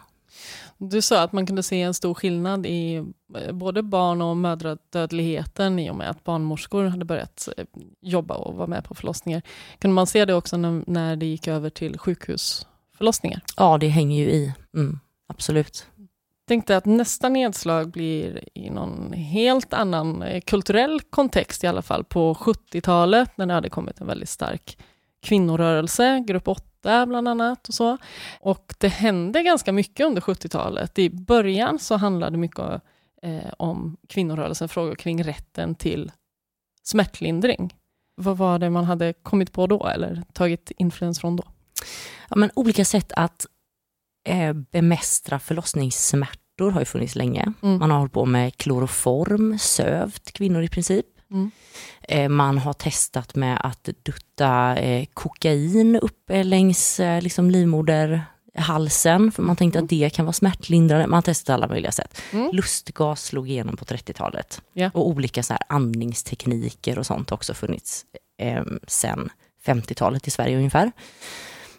Du 0.78 1.02
sa 1.02 1.22
att 1.22 1.32
man 1.32 1.46
kunde 1.46 1.64
se 1.64 1.82
en 1.82 1.94
stor 1.94 2.14
skillnad 2.14 2.66
i 2.66 2.96
eh, 3.38 3.52
både 3.52 3.84
barn 3.84 4.22
och 4.22 4.38
mödradödligheten 4.38 5.80
i 5.80 5.90
och 5.90 5.96
med 5.96 6.10
att 6.10 6.24
barnmorskor 6.24 6.86
hade 6.86 7.06
börjat 7.06 7.50
eh, 7.58 7.66
jobba 8.02 8.36
och 8.36 8.56
vara 8.56 8.68
med 8.68 8.84
på 8.84 8.96
förlossningar. 8.96 9.42
Kunde 9.80 9.96
man 9.96 10.08
se 10.08 10.26
det 10.26 10.34
också 10.34 10.58
när, 10.58 11.16
det 11.16 11.26
gick 11.26 11.48
över 11.48 11.70
till 11.70 12.00
sjukhusförlossningar? 12.00 13.42
Ja, 13.58 13.78
det 13.78 13.88
hänger 13.88 14.18
ju 14.18 14.30
i. 14.32 14.54
Mm, 14.74 15.00
absolut 15.28 15.88
tänkte 16.48 16.78
att 16.78 16.86
nästa 16.86 17.30
nedslag 17.30 17.92
blir 17.92 18.50
i 18.54 18.70
någon 18.70 19.14
helt 19.14 19.74
annan 19.74 20.22
eh, 20.22 20.42
kulturell 20.42 21.02
kontext 21.02 21.64
i 21.64 21.68
alla 21.68 21.82
fall, 21.82 22.04
på 22.04 22.34
70-talet 22.34 23.38
när 23.38 23.46
det 23.46 23.54
hade 23.54 23.70
kommit 23.70 24.02
en 24.02 24.08
väldigt 24.08 24.30
stark 24.30 24.78
kvinnorörelse, 25.22 26.24
grupp 26.28 26.48
8 26.48 27.06
bland 27.06 27.28
annat 27.28 27.68
och 27.68 27.74
så. 27.74 27.98
Och 28.40 28.74
det 28.80 28.88
hände 28.88 29.44
ganska 29.44 29.72
mycket 29.72 30.06
under 30.06 30.22
70-talet. 30.22 31.00
I 31.00 31.10
början 31.10 31.80
så 31.80 31.96
handlade 31.96 32.32
det 32.32 32.38
mycket 32.38 32.82
eh, 33.22 33.52
om 33.58 33.98
kvinnorörelsen, 34.10 34.70
frågor 34.70 34.96
kring 34.96 35.24
rätten 35.24 35.76
till 35.76 36.12
smärtlindring. 36.84 37.74
Vad 38.16 38.38
var 38.38 38.60
det 38.60 38.70
man 38.70 38.84
hade 38.84 39.14
kommit 39.14 39.52
på 39.52 39.68
då 39.68 39.88
eller 39.88 40.24
tagit 40.34 40.72
influens 40.78 41.20
från 41.20 41.36
då? 41.36 41.44
Ja, 42.30 42.36
men 42.36 42.52
olika 42.56 42.86
sätt 42.86 43.12
att 43.16 43.46
eh, 44.26 44.54
bemästra 44.54 45.40
förlossningssmärtor 45.40 46.72
har 46.72 46.82
ju 46.82 46.86
funnits 46.86 47.16
länge. 47.16 47.54
Mm. 47.64 47.80
Man 47.80 47.92
har 47.92 47.98
hållit 47.98 48.14
på 48.14 48.26
med 48.26 48.58
kloroform, 48.58 49.58
sövt 49.60 50.32
kvinnor 50.32 50.64
i 50.64 50.68
princip. 50.68 51.06
Mm. 51.32 51.52
Eh, 52.02 52.30
man 52.30 52.58
har 52.58 52.74
testat 52.74 53.36
med 53.36 53.62
att 53.64 53.90
dutta 54.04 54.78
eh, 54.78 55.06
kokain 55.14 55.96
upp 55.96 56.30
längs 56.30 57.00
eh, 57.00 57.22
liksom 57.22 57.52
livmoderhalsen, 57.52 59.32
för 59.32 59.44
man 59.44 59.56
tänkte 59.56 59.80
mm. 59.80 59.86
att 59.86 59.90
det 59.90 60.10
kan 60.10 60.26
vara 60.26 60.34
smärtlindrande. 60.34 61.08
Man 61.08 61.18
har 61.18 61.22
testat 61.22 61.54
alla 61.54 61.68
möjliga 61.68 61.92
sätt. 61.92 62.22
Mm. 62.32 62.50
Lustgas 62.54 63.24
slog 63.24 63.50
igenom 63.50 63.78
på 63.78 63.86
30-talet. 63.86 64.62
Yeah. 64.76 64.96
Och 64.96 65.08
olika 65.08 65.44
så 65.44 65.54
här 65.54 65.62
andningstekniker 65.70 67.00
och 67.00 67.06
sånt 67.06 67.30
har 67.30 67.38
också 67.38 67.54
funnits 67.54 68.06
sen 68.88 69.30
50-talet 69.66 70.28
i 70.28 70.32
Sverige 70.32 70.58
ungefär. 70.58 70.92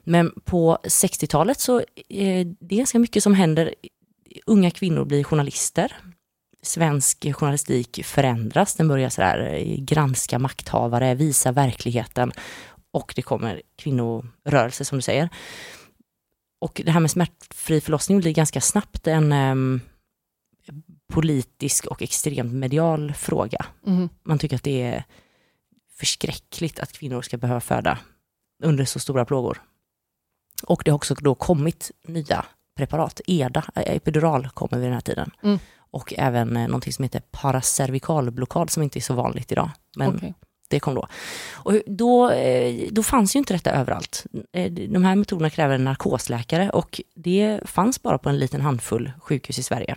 Men 0.09 0.33
på 0.45 0.79
60-talet 0.85 1.61
så 1.61 1.83
är 2.09 2.45
det 2.61 2.77
ganska 2.77 2.99
mycket 2.99 3.23
som 3.23 3.35
händer. 3.35 3.75
Unga 4.47 4.71
kvinnor 4.71 5.05
blir 5.05 5.25
journalister. 5.25 5.97
Svensk 6.63 7.27
journalistik 7.35 8.05
förändras, 8.05 8.75
den 8.75 8.89
börjar 8.89 9.09
så 9.09 9.21
där, 9.21 9.55
eh, 9.55 9.77
granska 9.79 10.39
makthavare, 10.39 11.15
visa 11.15 11.53
verkligheten 11.53 12.33
och 12.91 13.13
det 13.17 13.23
kommer 13.23 13.63
kvinnorörelse 13.77 14.85
som 14.85 14.99
du 14.99 15.03
säger. 15.03 15.29
Och 16.61 16.81
det 16.85 16.91
här 16.91 17.01
med 17.01 17.11
smärtfri 17.11 17.81
förlossning 17.81 18.19
blir 18.19 18.33
ganska 18.33 18.61
snabbt 18.61 19.07
en 19.07 19.33
um, 19.33 19.81
politisk 21.13 21.87
och 21.87 22.03
extremt 22.03 22.53
medial 22.53 23.13
fråga. 23.13 23.67
Mm. 23.87 24.09
Man 24.23 24.39
tycker 24.39 24.57
att 24.57 24.63
det 24.63 24.83
är 24.83 25.05
förskräckligt 25.99 26.81
att 26.81 26.93
kvinnor 26.93 27.23
ska 27.23 27.37
behöva 27.37 27.61
föda 27.61 27.99
under 28.63 28.85
så 28.85 28.99
stora 28.99 29.25
plågor. 29.25 29.63
Och 30.63 30.83
det 30.85 30.91
har 30.91 30.97
också 30.97 31.15
då 31.15 31.35
kommit 31.35 31.91
nya 32.07 32.45
preparat, 32.77 33.21
EDA, 33.27 33.65
epidural 33.75 34.49
kommer 34.49 34.79
vid 34.79 34.87
den 34.87 34.95
här 34.95 35.01
tiden. 35.01 35.31
Mm. 35.43 35.59
Och 35.91 36.15
även 36.17 36.49
någonting 36.49 36.93
som 36.93 37.03
heter 37.03 37.21
paracervikalblockad 37.31 38.71
som 38.71 38.83
inte 38.83 38.99
är 38.99 39.01
så 39.01 39.15
vanligt 39.15 39.53
idag. 39.53 39.71
Men 39.97 40.17
okay. 40.17 40.33
det 40.69 40.81
kom 40.81 40.95
då. 40.95 41.09
Och 41.53 41.73
då, 41.87 42.33
då 42.91 43.03
fanns 43.03 43.37
ju 43.37 43.39
inte 43.39 43.55
detta 43.55 43.71
överallt. 43.71 44.27
De 44.89 45.05
här 45.05 45.15
metoderna 45.15 45.51
kräver 45.51 45.75
en 45.75 45.85
narkosläkare 45.85 46.71
och 46.71 47.01
det 47.15 47.61
fanns 47.65 48.03
bara 48.03 48.19
på 48.19 48.29
en 48.29 48.39
liten 48.39 48.61
handfull 48.61 49.13
sjukhus 49.21 49.59
i 49.59 49.63
Sverige. 49.63 49.97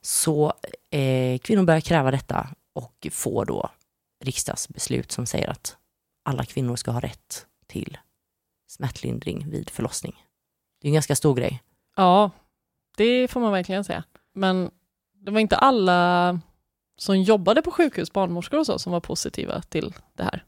Så 0.00 0.52
eh, 0.90 1.38
kvinnor 1.38 1.62
börjar 1.62 1.80
kräva 1.80 2.10
detta 2.10 2.48
och 2.74 3.06
får 3.12 3.44
då 3.44 3.70
riksdagsbeslut 4.24 5.12
som 5.12 5.26
säger 5.26 5.50
att 5.50 5.76
alla 6.24 6.44
kvinnor 6.44 6.76
ska 6.76 6.90
ha 6.90 7.00
rätt 7.00 7.46
till 7.66 7.98
smärtlindring 8.74 9.50
vid 9.50 9.70
förlossning. 9.70 10.14
Det 10.80 10.86
är 10.86 10.90
en 10.90 10.94
ganska 10.94 11.16
stor 11.16 11.34
grej. 11.34 11.62
Ja, 11.96 12.30
det 12.96 13.28
får 13.28 13.40
man 13.40 13.52
verkligen 13.52 13.84
säga. 13.84 14.04
Men 14.34 14.70
det 15.24 15.30
var 15.30 15.40
inte 15.40 15.56
alla 15.56 16.40
som 16.96 17.22
jobbade 17.22 17.62
på 17.62 17.70
sjukhus, 17.70 18.12
barnmorskor 18.12 18.58
och 18.58 18.66
så, 18.66 18.78
som 18.78 18.92
var 18.92 19.00
positiva 19.00 19.62
till 19.62 19.94
det 20.16 20.22
här. 20.22 20.44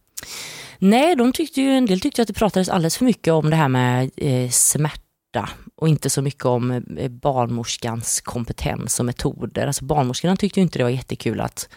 Nej, 0.78 1.16
de 1.16 1.32
tyckte 1.32 1.60
ju, 1.60 1.70
en 1.70 1.86
del 1.86 2.00
tyckte 2.00 2.22
att 2.22 2.28
det 2.28 2.34
pratades 2.34 2.68
alldeles 2.68 2.98
för 2.98 3.04
mycket 3.04 3.32
om 3.32 3.50
det 3.50 3.56
här 3.56 3.68
med 3.68 4.10
eh, 4.16 4.50
smärta 4.50 5.48
och 5.74 5.88
inte 5.88 6.10
så 6.10 6.22
mycket 6.22 6.44
om 6.44 6.70
eh, 6.70 7.08
barnmorskans 7.08 8.20
kompetens 8.20 9.00
och 9.00 9.06
metoder. 9.06 9.66
Alltså 9.66 9.84
barnmorskorna 9.84 10.36
tyckte 10.36 10.60
ju 10.60 10.62
inte 10.62 10.78
det 10.78 10.82
var 10.82 10.90
jättekul 10.90 11.40
att, 11.40 11.68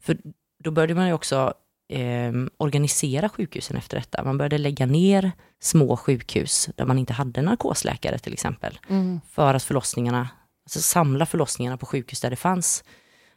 för 0.00 0.18
då 0.64 0.70
började 0.70 0.94
man 0.94 1.06
ju 1.06 1.12
också 1.12 1.54
eh, 1.88 2.32
organisera 2.56 3.28
sjukhusen 3.28 3.76
efter 3.76 3.96
detta. 3.96 4.24
Man 4.24 4.38
började 4.38 4.58
lägga 4.58 4.86
ner 4.86 5.32
små 5.60 5.96
sjukhus 5.96 6.70
där 6.76 6.84
man 6.84 6.98
inte 6.98 7.12
hade 7.12 7.42
narkosläkare 7.42 8.18
till 8.18 8.32
exempel. 8.32 8.78
Mm. 8.88 9.20
För 9.30 9.54
att 9.54 9.62
förlossningarna, 9.62 10.28
alltså 10.64 10.80
samla 10.80 11.26
förlossningarna 11.26 11.76
på 11.76 11.86
sjukhus 11.86 12.20
där 12.20 12.30
det 12.30 12.36
fanns 12.36 12.84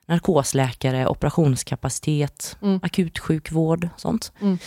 narkosläkare, 0.07 1.07
operationskapacitet, 1.07 2.57
mm. 2.61 2.79
akutsjukvård, 2.83 3.89
sånt. 3.97 4.31
Mm. 4.41 4.57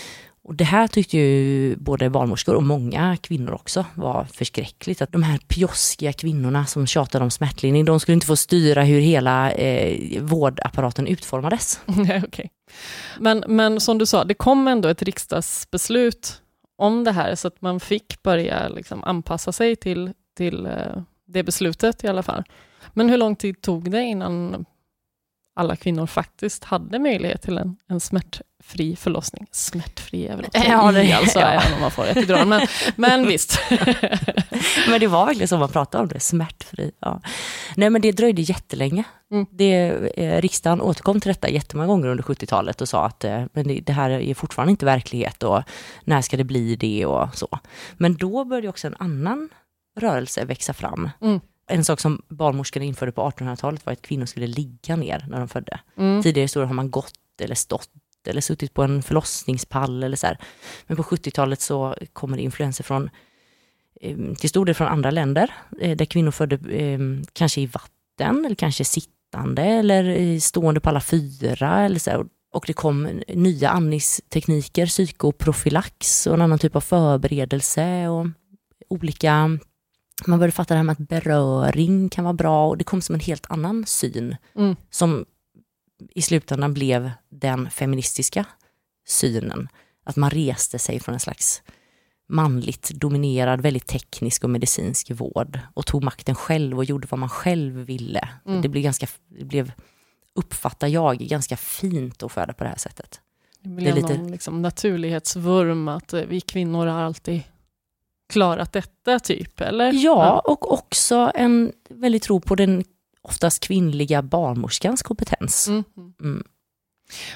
Och 0.45 0.55
det 0.55 0.65
här 0.65 0.87
tyckte 0.87 1.17
ju 1.17 1.77
både 1.77 2.11
barnmorskor 2.11 2.55
och 2.55 2.63
många 2.63 3.17
kvinnor 3.17 3.53
också 3.53 3.87
var 3.95 4.25
förskräckligt. 4.25 5.03
Att 5.03 5.13
de 5.13 5.23
här 5.23 5.39
pjoskiga 5.39 6.13
kvinnorna 6.13 6.67
som 6.67 6.87
tjatade 6.87 7.25
om 7.25 7.31
smärtlindring, 7.31 7.85
de 7.85 8.01
skulle 8.01 8.15
inte 8.15 8.27
få 8.27 8.37
styra 8.37 8.83
hur 8.83 9.01
hela 9.01 9.53
eh, 9.53 10.23
vårdapparaten 10.23 11.07
utformades. 11.07 11.81
okay. 12.25 12.49
men, 13.21 13.45
men 13.49 13.81
som 13.81 13.99
du 13.99 14.07
sa, 14.07 14.25
det 14.25 14.35
kom 14.35 14.69
ändå 14.69 14.89
ett 14.89 15.03
riksdagsbeslut 15.03 16.43
om 16.77 17.05
det 17.05 17.13
här, 17.13 17.35
så 17.35 17.49
att 17.49 17.61
man 17.61 17.81
fick 17.81 18.23
börja 18.23 18.69
liksom 18.69 19.05
anpassa 19.05 19.53
sig 19.53 19.77
till, 19.77 20.13
till 20.37 20.67
eh, 20.67 21.03
det 21.27 21.43
beslutet 21.43 22.05
i 22.05 22.09
alla 22.09 22.23
fall. 22.23 22.45
Men 22.93 23.09
hur 23.09 23.17
lång 23.17 23.37
tid 23.37 23.61
tog 23.61 23.91
det 23.91 24.03
innan 24.03 24.65
alla 25.57 25.77
kvinnor 25.77 26.07
faktiskt 26.07 26.65
hade 26.65 26.99
möjlighet 26.99 27.43
till 27.43 27.59
en, 27.59 27.77
en 27.87 28.01
smärtfri 28.65 28.97
förlossning. 28.97 29.47
Smärtfri 29.51 30.27
är 30.27 30.37
väl 30.37 30.47
att 30.53 30.69
ja, 30.69 30.93
det, 30.93 31.13
alltså, 31.13 31.41
ja. 31.41 31.63
om 31.75 31.81
man 31.81 31.91
får 31.91 32.07
epidural, 32.07 32.47
men, 32.47 32.67
men 32.97 33.27
visst. 33.29 33.59
men 34.89 35.01
det 35.01 35.07
var 35.07 35.27
verkligen 35.27 35.49
så 35.49 35.59
man 35.59 35.69
pratade 35.69 36.03
om 36.03 36.09
det, 36.09 36.21
smärtfri. 36.21 36.93
Ja. 36.99 37.21
Nej 37.77 37.91
men 37.91 38.03
det 38.03 38.13
dröjde 38.13 38.43
jättelänge. 38.43 39.05
Mm. 39.31 39.47
Det, 39.51 39.77
eh, 40.17 40.41
riksdagen 40.41 40.81
återkom 40.81 41.21
till 41.21 41.29
detta 41.29 41.49
jättemånga 41.49 41.87
gånger 41.87 42.09
under 42.09 42.25
70-talet 42.25 42.81
och 42.81 42.89
sa 42.89 43.07
att 43.07 43.25
eh, 43.25 43.45
men 43.53 43.69
det, 43.69 43.81
det, 43.81 43.93
här 43.93 44.11
är 44.11 44.35
fortfarande 44.35 44.71
inte 44.71 44.87
verklighet 44.87 45.43
och 45.43 45.63
när 46.05 46.23
ska 46.23 46.37
det 46.37 46.45
bli 46.45 46.77
det 46.77 47.07
och 47.07 47.37
så. 47.37 47.59
Men 47.93 48.15
då 48.17 48.45
började 48.45 48.69
också 48.69 48.87
en 48.87 48.97
annan 48.99 49.49
rörelse 50.01 50.45
växa 50.45 50.73
fram. 50.73 51.11
Mm 51.23 51.41
en 51.67 51.85
sak 51.85 52.01
som 52.01 52.23
barnmorskorna 52.29 52.85
införde 52.85 53.13
på 53.13 53.31
1800-talet 53.31 53.87
var 53.87 53.93
att 53.93 54.03
kvinnor 54.03 54.27
skulle 54.27 54.47
ligga 54.47 54.97
ner 54.97 55.27
när 55.29 55.39
de 55.39 55.49
födde. 55.49 55.81
Mm. 55.97 56.23
Tidigare 56.23 56.45
historier 56.45 56.67
har 56.67 56.75
man 56.75 56.91
gått 56.91 57.15
eller 57.41 57.55
stått 57.55 57.91
eller 58.27 58.41
suttit 58.41 58.75
på 58.75 58.83
en 58.83 59.03
förlossningspall 59.03 60.03
eller 60.03 60.17
så 60.17 60.27
här. 60.27 60.39
Men 60.87 60.97
på 60.97 61.03
70-talet 61.03 61.61
så 61.61 61.95
kommer 62.13 62.37
det 62.37 62.43
influenser 62.43 62.85
från, 62.85 63.11
eh, 64.01 64.17
till 64.39 64.49
stor 64.49 64.65
del 64.65 64.75
från 64.75 64.89
andra 64.89 65.11
länder, 65.11 65.55
eh, 65.81 65.97
där 65.97 66.05
kvinnor 66.05 66.31
födde 66.31 66.77
eh, 66.77 66.99
kanske 67.33 67.61
i 67.61 67.67
vatten 67.67 68.45
eller 68.45 68.57
kanske 68.57 68.85
sittande 68.85 69.63
eller 69.63 70.39
stående 70.41 70.81
på 70.81 70.89
alla 70.89 71.01
fyra 71.01 71.85
eller 71.85 71.99
så 71.99 72.11
här. 72.11 72.25
Och 72.53 72.65
det 72.67 72.73
kom 72.73 73.23
nya 73.29 73.71
andningstekniker, 73.71 74.87
psykoprofylax 74.87 76.27
och 76.27 76.35
en 76.35 76.43
annan 76.43 76.59
typ 76.59 76.77
av 76.77 76.81
förberedelse 76.81 78.09
och 78.09 78.27
olika 78.89 79.59
man 80.27 80.39
började 80.39 80.53
fatta 80.53 80.75
det 80.75 80.79
här 80.79 80.85
med 80.85 80.93
att 80.93 81.09
beröring 81.09 82.09
kan 82.09 82.25
vara 82.25 82.35
bra 82.35 82.69
och 82.69 82.79
det 82.79 82.85
kom 82.85 83.01
som 83.01 83.15
en 83.15 83.21
helt 83.21 83.47
annan 83.49 83.87
syn 83.87 84.37
mm. 84.57 84.77
som 84.91 85.25
i 86.11 86.23
slutändan 86.23 86.75
blev 86.75 87.11
den 87.29 87.71
feministiska 87.71 88.45
synen. 89.07 89.69
Att 90.05 90.17
man 90.17 90.31
reste 90.31 90.79
sig 90.79 91.01
från 91.01 91.15
en 91.15 91.21
slags 91.21 91.63
manligt 92.29 92.91
dominerad, 92.91 93.61
väldigt 93.61 93.87
teknisk 93.87 94.45
och 94.45 94.51
medicinsk 94.51 95.11
vård 95.11 95.59
och 95.75 95.87
tog 95.87 96.05
makten 96.05 96.35
själv 96.35 96.79
och 96.79 96.85
gjorde 96.85 97.09
vad 97.11 97.19
man 97.19 97.29
själv 97.29 97.75
ville. 97.75 98.29
Mm. 98.47 98.63
Det, 98.63 98.69
blev 98.69 98.83
ganska, 98.83 99.07
det 99.29 99.45
blev, 99.45 99.73
uppfattar 100.35 100.89
jag, 100.89 101.19
ganska 101.19 101.57
fint 101.57 102.23
att 102.23 102.33
föda 102.33 102.53
på 102.53 102.65
det 102.65 102.71
här 102.71 102.77
sättet. 102.77 103.21
Det 103.61 103.69
blev 103.69 103.95
det 103.95 104.01
lite... 104.01 104.19
någon 104.19 104.31
liksom 104.31 104.63
naturlighetsvurm 104.63 105.89
att 105.89 106.13
eh, 106.13 106.21
vi 106.21 106.41
kvinnor 106.41 106.87
har 106.87 107.03
alltid 107.03 107.43
klarat 108.29 108.73
detta, 108.73 109.21
typ? 109.21 109.61
Eller? 109.61 109.93
Ja, 109.93 110.43
och 110.45 110.73
också 110.73 111.33
en 111.35 111.73
väldigt 111.89 112.23
tro 112.23 112.41
på 112.41 112.55
den 112.55 112.85
oftast 113.25 113.63
kvinnliga 113.63 114.23
barnmorskans 114.23 115.03
kompetens. 115.03 115.69
Mm. 115.69 115.85
Mm. 116.21 116.45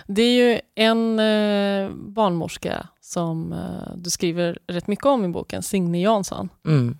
Det 0.06 0.22
är 0.22 0.32
ju 0.32 0.60
en 0.74 1.18
eh, 1.18 1.90
barnmorska 1.96 2.88
som 3.00 3.52
eh, 3.52 3.96
du 3.96 4.10
skriver 4.10 4.58
rätt 4.66 4.86
mycket 4.86 5.06
om 5.06 5.24
i 5.24 5.28
boken, 5.28 5.62
Signe 5.62 6.00
Jansson. 6.00 6.48
Mm. 6.66 6.98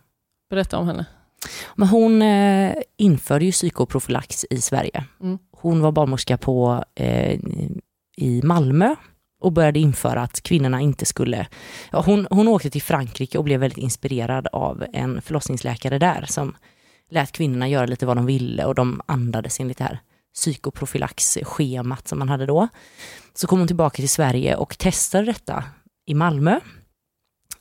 Berätta 0.51 0.79
om 0.79 0.87
henne. 0.87 1.07
Men 1.77 1.89
hon 1.89 2.23
eh, 2.23 2.75
införde 2.97 3.45
ju 3.45 3.53
psykoprofylax 3.53 4.45
i 4.51 4.61
Sverige. 4.61 5.05
Mm. 5.21 5.39
Hon 5.51 5.81
var 5.81 5.93
barnmorska 5.93 6.39
på, 6.39 6.85
eh, 6.95 7.41
i 8.17 8.41
Malmö 8.45 8.95
och 9.41 9.53
började 9.53 9.79
införa 9.79 10.23
att 10.23 10.43
kvinnorna 10.43 10.81
inte 10.81 11.05
skulle... 11.05 11.47
Ja, 11.93 12.03
hon, 12.07 12.27
hon 12.31 12.49
åkte 12.49 12.71
till 12.71 12.83
Frankrike 12.83 13.39
och 13.39 13.45
blev 13.45 13.61
väldigt 13.61 13.79
inspirerad 13.79 14.47
av 14.53 14.85
en 14.93 15.23
förlossningsläkare 15.23 15.99
där 15.99 16.25
som 16.29 16.57
lät 17.11 17.33
kvinnorna 17.33 17.69
göra 17.69 17.87
lite 17.87 18.07
vad 18.07 18.17
de 18.17 18.27
ville 18.27 18.65
och 18.65 18.75
de 18.75 19.01
andades 19.07 19.61
enligt 19.61 19.79
det 19.79 19.85
här 19.85 20.01
psykoprofylaxschemat 20.35 22.09
som 22.09 22.19
man 22.19 22.29
hade 22.29 22.47
då. 22.47 22.69
Så 23.35 23.47
kom 23.47 23.59
hon 23.59 23.69
tillbaka 23.69 23.97
till 23.97 24.09
Sverige 24.09 24.57
och 24.57 24.79
testade 24.79 25.25
detta 25.25 25.65
i 26.07 26.15
Malmö. 26.15 26.61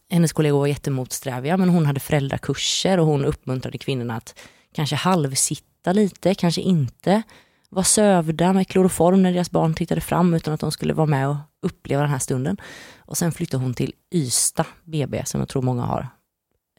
Hennes 0.10 0.34
kollegor 0.34 0.60
var 0.60 0.68
jättemotsträviga 0.68 1.58
men 1.58 1.70
hon 1.70 1.86
hade 1.86 2.00
föräldrakurser 2.00 3.00
och 3.00 3.06
hon 3.06 3.26
uppmuntrade 3.26 3.78
kvinnorna 3.78 4.16
att 4.16 4.40
kanske 4.74 4.96
halvsitta 4.96 5.94
lite, 5.94 6.36
kanske 6.36 6.62
inte 6.62 7.24
vara 7.70 7.86
sövda 7.86 8.54
med 8.54 8.68
kloroform 8.68 9.24
när 9.24 9.34
deras 9.34 9.52
barn 9.52 9.74
tittade 9.74 10.02
fram 10.02 10.34
utan 10.34 10.54
att 10.54 10.60
de 10.60 10.72
skulle 10.72 10.94
vara 10.94 11.08
med 11.08 11.30
och 11.30 11.36
uppleva 11.62 12.02
den 12.02 12.12
här 12.12 12.20
stunden. 12.20 12.58
Och 12.98 13.18
sen 13.18 13.32
flyttade 13.32 13.64
hon 13.64 13.74
till 13.74 13.94
Ystad 14.14 14.66
BB 14.84 15.26
som 15.26 15.40
jag 15.40 15.50
tror 15.50 15.62
många 15.62 15.82
har, 15.82 16.08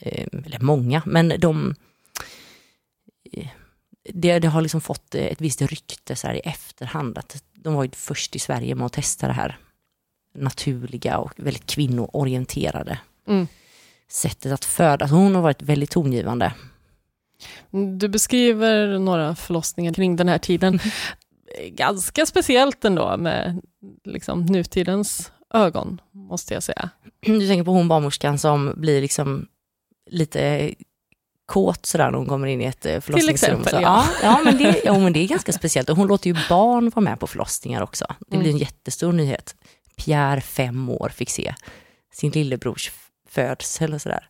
eh, 0.01 0.27
eller 0.45 0.61
många, 0.61 1.03
men 1.07 1.33
de 1.39 1.75
det, 4.15 4.39
det 4.39 4.49
har 4.49 4.61
liksom 4.63 4.81
fått 4.81 5.15
ett 5.15 5.41
visst 5.41 5.63
rykte 5.63 6.17
så 6.17 6.27
här 6.27 6.35
i 6.35 6.41
efterhand 6.41 7.19
att 7.19 7.43
de 7.55 7.75
var 7.75 7.85
ju 7.85 7.91
först 7.91 8.37
i 8.37 8.39
Sverige 8.39 8.75
med 8.75 8.87
att 8.87 8.93
testa 8.93 9.27
det 9.27 9.33
här 9.33 9.59
naturliga 10.35 11.19
och 11.19 11.33
väldigt 11.37 11.67
kvinnoorienterade 11.67 12.99
mm. 13.27 13.47
sättet 14.09 14.53
att 14.53 14.65
föda. 14.65 15.05
Alltså 15.05 15.17
hon 15.17 15.35
har 15.35 15.43
varit 15.43 15.63
väldigt 15.63 15.91
tongivande. 15.91 16.53
Du 17.99 18.09
beskriver 18.09 18.99
några 18.99 19.35
förlossningar 19.35 19.93
kring 19.93 20.17
den 20.17 20.29
här 20.29 20.39
tiden. 20.39 20.79
Ganska 21.69 22.27
speciellt 22.27 22.85
ändå 22.85 23.17
med 23.17 23.61
liksom, 24.05 24.47
nutidens 24.47 25.33
ögon, 25.55 26.01
måste 26.13 26.55
jag 26.55 26.63
säga. 26.63 26.91
Du 27.21 27.49
tänker 27.49 27.65
på 27.65 27.71
hon 27.71 27.89
barnmorskan 27.89 28.39
som 28.39 28.75
blir 28.77 29.01
liksom 29.01 29.47
lite 30.11 30.75
kåt 31.49 31.87
sådär 31.87 32.11
när 32.11 32.19
hon 32.19 32.27
kommer 32.27 32.47
in 32.47 32.61
i 32.61 32.65
ett 32.65 32.87
eh, 32.87 33.01
förlossningsrum. 33.01 33.57
Till 33.57 33.61
exempel, 33.61 33.83
ja. 33.83 34.07
ja, 34.23 34.41
men 34.45 34.59
det, 34.59 34.81
ja, 34.85 34.99
men 34.99 35.13
det 35.13 35.21
är 35.21 35.29
ganska 35.29 35.53
speciellt. 35.53 35.89
Och 35.91 35.97
hon 35.97 36.07
låter 36.07 36.31
ju 36.31 36.37
barn 36.49 36.91
vara 36.95 37.05
med 37.05 37.21
på 37.21 37.27
förlossningar 37.27 37.83
också. 37.83 38.05
Det 38.19 38.37
blir 38.37 38.49
en 38.49 38.57
mm. 38.57 38.59
jättestor 38.59 39.13
nyhet. 39.13 39.55
Pierre, 39.97 40.41
fem 40.41 40.89
år, 40.89 41.13
fick 41.15 41.31
se 41.31 41.55
sin 42.13 42.31
lillebrors 42.31 42.91
födsel 43.39 43.95
och 43.95 44.03
sådär. 44.03 44.29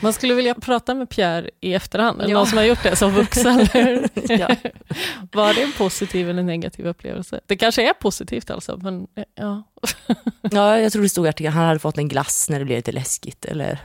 Man 0.00 0.12
skulle 0.12 0.34
vilja 0.34 0.54
prata 0.54 0.94
med 0.94 1.10
Pierre 1.10 1.50
i 1.60 1.74
efterhand, 1.74 2.20
eller 2.20 2.30
ja. 2.30 2.38
någon 2.38 2.46
som 2.46 2.58
har 2.58 2.64
gjort 2.64 2.82
det 2.82 2.96
som 2.96 3.12
vuxen. 3.12 3.68
ja. 4.14 4.56
Var 5.32 5.54
det 5.54 5.62
en 5.62 5.72
positiv 5.72 6.30
eller 6.30 6.42
negativ 6.42 6.86
upplevelse? 6.86 7.40
Det 7.46 7.56
kanske 7.56 7.88
är 7.88 7.92
positivt 7.92 8.50
alltså, 8.50 8.76
men 8.76 9.06
ja. 9.34 9.62
ja, 10.42 10.78
jag 10.78 10.92
tror 10.92 11.02
det 11.02 11.08
stod 11.08 11.26
att 11.26 11.40
han 11.40 11.52
hade 11.52 11.78
fått 11.78 11.98
en 11.98 12.08
glass 12.08 12.50
när 12.50 12.58
det 12.58 12.64
blev 12.64 12.76
lite 12.76 12.92
läskigt. 12.92 13.44
Eller, 13.44 13.78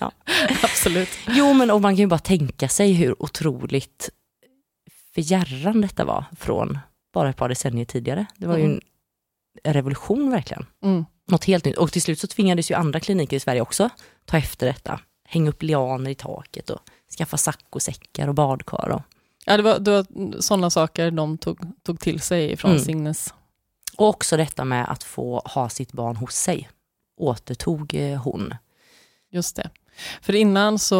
ja. 0.00 0.12
Absolut. 0.62 1.08
Jo, 1.28 1.52
men 1.52 1.70
och 1.70 1.80
man 1.80 1.92
kan 1.92 2.00
ju 2.00 2.06
bara 2.06 2.18
tänka 2.18 2.68
sig 2.68 2.92
hur 2.92 3.22
otroligt 3.22 4.10
fjärran 5.14 5.80
detta 5.80 6.04
var 6.04 6.24
från 6.38 6.78
bara 7.14 7.30
ett 7.30 7.36
par 7.36 7.48
decennier 7.48 7.84
tidigare. 7.84 8.26
Det 8.36 8.46
var 8.46 8.54
mm. 8.54 8.70
ju 8.70 8.80
en 9.62 9.74
revolution 9.74 10.30
verkligen. 10.30 10.66
Mm 10.84 11.04
något 11.30 11.44
helt 11.44 11.64
nytt. 11.64 11.76
Och 11.76 11.92
till 11.92 12.02
slut 12.02 12.20
så 12.20 12.26
tvingades 12.26 12.70
ju 12.70 12.74
andra 12.74 13.00
kliniker 13.00 13.36
i 13.36 13.40
Sverige 13.40 13.60
också 13.60 13.90
ta 14.24 14.36
efter 14.36 14.66
detta. 14.66 15.00
Hänga 15.28 15.50
upp 15.50 15.62
lianer 15.62 16.10
i 16.10 16.14
taket 16.14 16.70
och 16.70 16.80
skaffa 17.18 17.36
saccosäckar 17.36 18.28
och 18.28 18.34
badkar. 18.34 18.88
Och... 18.88 19.02
Ja, 19.46 19.56
det 19.56 19.62
var, 19.62 19.78
det 19.78 19.90
var 19.90 20.40
sådana 20.40 20.70
saker 20.70 21.10
de 21.10 21.38
tog, 21.38 21.58
tog 21.82 22.00
till 22.00 22.20
sig 22.20 22.56
från 22.56 22.70
mm. 22.70 22.82
Signes. 22.82 23.34
Och 23.96 24.08
också 24.08 24.36
detta 24.36 24.64
med 24.64 24.90
att 24.90 25.02
få 25.02 25.42
ha 25.44 25.68
sitt 25.68 25.92
barn 25.92 26.16
hos 26.16 26.34
sig, 26.34 26.68
återtog 27.16 27.94
eh, 27.94 28.22
hon. 28.22 28.54
Just 29.32 29.56
det. 29.56 29.70
För 30.22 30.34
innan 30.34 30.78
så 30.78 30.98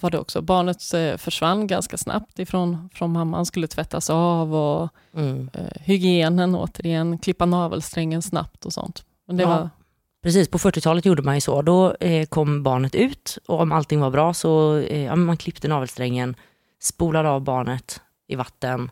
var 0.00 0.10
det 0.10 0.18
också, 0.18 0.42
barnet 0.42 0.94
eh, 0.94 1.16
försvann 1.16 1.66
ganska 1.66 1.96
snabbt 1.96 2.38
ifrån 2.38 2.90
från 2.94 3.12
mamman, 3.12 3.46
skulle 3.46 3.66
tvättas 3.66 4.10
av 4.10 4.54
och 4.54 4.88
mm. 5.14 5.50
eh, 5.52 5.80
hygienen 5.80 6.54
återigen, 6.54 7.18
klippa 7.18 7.46
navelsträngen 7.46 8.22
snabbt 8.22 8.66
och 8.66 8.72
sånt. 8.72 9.04
Ja. 9.26 9.46
var... 9.46 9.70
Precis, 10.22 10.48
på 10.48 10.58
40-talet 10.58 11.04
gjorde 11.04 11.22
man 11.22 11.34
ju 11.34 11.40
så. 11.40 11.62
Då 11.62 11.94
eh, 11.94 12.26
kom 12.26 12.62
barnet 12.62 12.94
ut 12.94 13.38
och 13.46 13.60
om 13.60 13.72
allting 13.72 14.00
var 14.00 14.10
bra 14.10 14.34
så 14.34 14.76
eh, 14.76 15.04
ja, 15.04 15.16
man 15.16 15.36
klippte 15.36 15.68
navelsträngen, 15.68 16.36
spolade 16.80 17.28
av 17.28 17.40
barnet 17.40 18.00
i 18.26 18.34
vatten, 18.34 18.90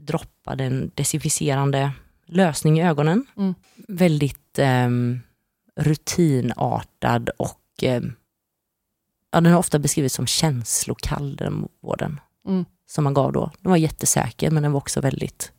droppade 0.00 0.64
en 0.64 0.90
desinficerande 0.94 1.92
lösning 2.26 2.78
i 2.78 2.82
ögonen. 2.82 3.26
Mm. 3.36 3.54
Väldigt 3.88 4.58
eh, 4.58 4.88
rutinartad 5.76 7.28
och 7.28 7.62
eh, 7.82 8.02
ja, 9.32 9.40
den 9.40 9.52
har 9.52 9.58
ofta 9.58 9.78
beskrivits 9.78 10.14
som 10.14 10.26
känslokall, 10.26 11.36
den 11.36 11.68
vården 11.82 12.20
mm. 12.48 12.64
som 12.86 13.04
man 13.04 13.14
gav 13.14 13.32
då. 13.32 13.50
Den 13.60 13.70
var 13.70 13.76
jättesäker 13.76 14.50
men 14.50 14.62
den 14.62 14.72
var 14.72 14.78
också 14.78 15.00
väldigt 15.00 15.52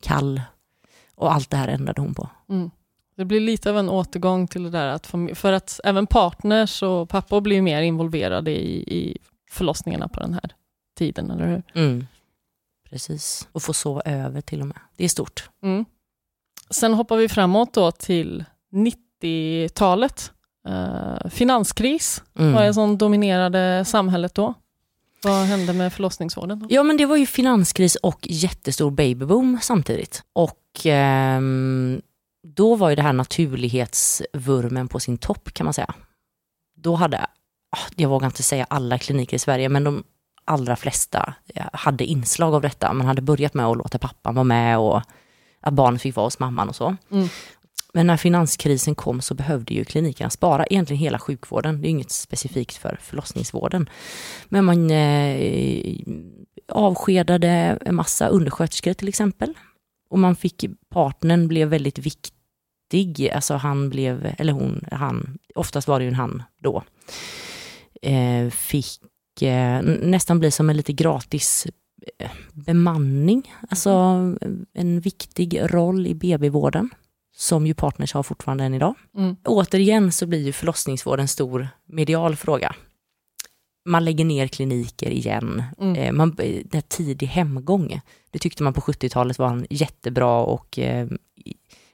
kall. 0.00 0.42
Och 1.14 1.34
allt 1.34 1.50
det 1.50 1.56
här 1.56 1.68
ändrade 1.68 2.00
hon 2.00 2.14
på. 2.14 2.30
Mm. 2.48 2.70
Det 3.18 3.24
blir 3.24 3.40
lite 3.40 3.70
av 3.70 3.78
en 3.78 3.88
återgång 3.88 4.46
till 4.46 4.62
det 4.62 4.70
där 4.70 4.86
att, 4.86 5.06
för 5.34 5.52
att 5.52 5.80
även 5.84 6.06
partners 6.06 6.82
och 6.82 7.08
pappor 7.08 7.40
blir 7.40 7.62
mer 7.62 7.82
involverade 7.82 8.50
i, 8.50 8.96
i 8.96 9.18
förlossningarna 9.50 10.08
på 10.08 10.20
den 10.20 10.34
här 10.34 10.52
tiden, 10.98 11.30
eller 11.30 11.46
hur? 11.46 11.62
Mm. 11.74 12.06
Precis, 12.90 13.48
och 13.52 13.62
få 13.62 13.72
sova 13.72 14.00
över 14.00 14.40
till 14.40 14.60
och 14.60 14.66
med. 14.66 14.78
Det 14.96 15.04
är 15.04 15.08
stort. 15.08 15.50
Mm. 15.62 15.84
Sen 16.70 16.94
hoppar 16.94 17.16
vi 17.16 17.28
framåt 17.28 17.74
då 17.74 17.90
till 17.90 18.44
90-talet. 18.72 20.32
Uh, 20.68 20.74
eh, 20.74 21.30
finanskris 21.30 22.22
mm. 22.38 22.52
var 22.52 22.62
det 22.62 22.74
som 22.74 22.98
dominerade 22.98 23.84
samhället 23.84 24.34
då. 24.34 24.54
Vad 25.22 25.46
hände 25.46 25.72
med 25.72 25.92
förlossningsvården? 25.92 26.58
Då? 26.58 26.66
Ja, 26.70 26.82
men 26.82 26.96
det 26.96 27.06
var 27.06 27.16
ju 27.16 27.26
finanskris 27.26 27.96
och 27.96 28.26
jättestor 28.30 28.90
babyboom 28.90 29.58
samtidigt. 29.62 30.22
Och 30.32 30.86
um, 31.36 32.02
då 32.54 32.74
var 32.74 32.90
ju 32.90 32.96
det 32.96 33.02
här 33.02 33.12
naturlighetsvurmen 33.12 34.88
på 34.88 35.00
sin 35.00 35.18
topp 35.18 35.52
kan 35.52 35.64
man 35.64 35.74
säga. 35.74 35.94
Då 36.76 36.94
hade, 36.94 37.18
ah, 37.76 37.86
jag 37.96 38.08
vågar 38.08 38.26
inte 38.26 38.42
säga 38.42 38.66
alla 38.70 38.98
kliniker 38.98 39.36
i 39.36 39.38
Sverige, 39.38 39.68
men 39.68 39.84
de 39.84 40.04
allra 40.44 40.76
flesta 40.76 41.34
hade 41.72 42.04
inslag 42.04 42.54
av 42.54 42.62
detta. 42.62 42.92
Man 42.92 43.06
hade 43.06 43.22
börjat 43.22 43.54
med 43.54 43.66
att 43.66 43.76
låta 43.76 43.98
pappan 43.98 44.34
vara 44.34 44.44
med 44.44 44.78
och 44.78 45.02
att 45.60 45.74
barnet 45.74 46.02
fick 46.02 46.16
vara 46.16 46.26
hos 46.26 46.38
mamman 46.38 46.68
och 46.68 46.76
så. 46.76 46.96
Mm. 47.10 47.28
Men 47.92 48.06
när 48.06 48.16
finanskrisen 48.16 48.94
kom 48.94 49.20
så 49.20 49.34
behövde 49.34 49.74
ju 49.74 49.84
klinikerna 49.84 50.30
spara, 50.30 50.66
egentligen 50.66 51.00
hela 51.00 51.18
sjukvården. 51.18 51.80
Det 51.80 51.88
är 51.88 51.90
inget 51.90 52.10
specifikt 52.10 52.76
för 52.76 52.98
förlossningsvården. 53.02 53.90
Men 54.48 54.64
man 54.64 54.90
eh, 54.90 55.96
avskedade 56.68 57.78
en 57.84 57.94
massa 57.94 58.28
undersköterskor 58.28 58.94
till 58.94 59.08
exempel. 59.08 59.54
Och 60.10 60.18
man 60.18 60.36
fick, 60.36 60.64
partnern 60.90 61.48
blev 61.48 61.68
väldigt 61.68 61.98
viktig, 61.98 62.37
alltså 63.32 63.54
han 63.54 63.90
blev, 63.90 64.34
eller 64.38 64.52
hon, 64.52 64.84
han, 64.92 65.38
oftast 65.54 65.88
var 65.88 65.98
det 65.98 66.04
ju 66.04 66.08
en 66.08 66.14
han 66.14 66.42
då, 66.58 66.82
eh, 68.02 68.50
fick 68.50 69.42
eh, 69.42 69.82
nästan 69.82 70.38
bli 70.38 70.50
som 70.50 70.70
en 70.70 70.76
lite 70.76 70.92
gratis 70.92 71.66
eh, 72.18 72.30
bemanning, 72.52 73.52
alltså 73.70 73.90
en 74.74 75.00
viktig 75.00 75.60
roll 75.62 76.06
i 76.06 76.14
BB-vården 76.14 76.90
som 77.36 77.66
ju 77.66 77.74
partners 77.74 78.14
har 78.14 78.22
fortfarande 78.22 78.64
än 78.64 78.74
idag. 78.74 78.94
Mm. 79.16 79.36
Återigen 79.44 80.12
så 80.12 80.26
blir 80.26 80.46
ju 80.46 80.52
förlossningsvård 80.52 81.20
en 81.20 81.28
stor 81.28 81.68
medial 81.86 82.36
fråga 82.36 82.74
man 83.88 84.04
lägger 84.04 84.24
ner 84.24 84.46
kliniker 84.46 85.10
igen. 85.10 85.62
Mm. 85.78 85.96
Eh, 85.96 86.12
man, 86.12 86.36
det 86.64 86.88
tidig 86.88 87.26
hemgång, 87.26 88.00
det 88.30 88.38
tyckte 88.38 88.62
man 88.62 88.72
på 88.72 88.80
70-talet 88.80 89.38
var 89.38 89.48
en 89.48 89.66
jättebra 89.70 90.40
och 90.40 90.78
eh, 90.78 91.08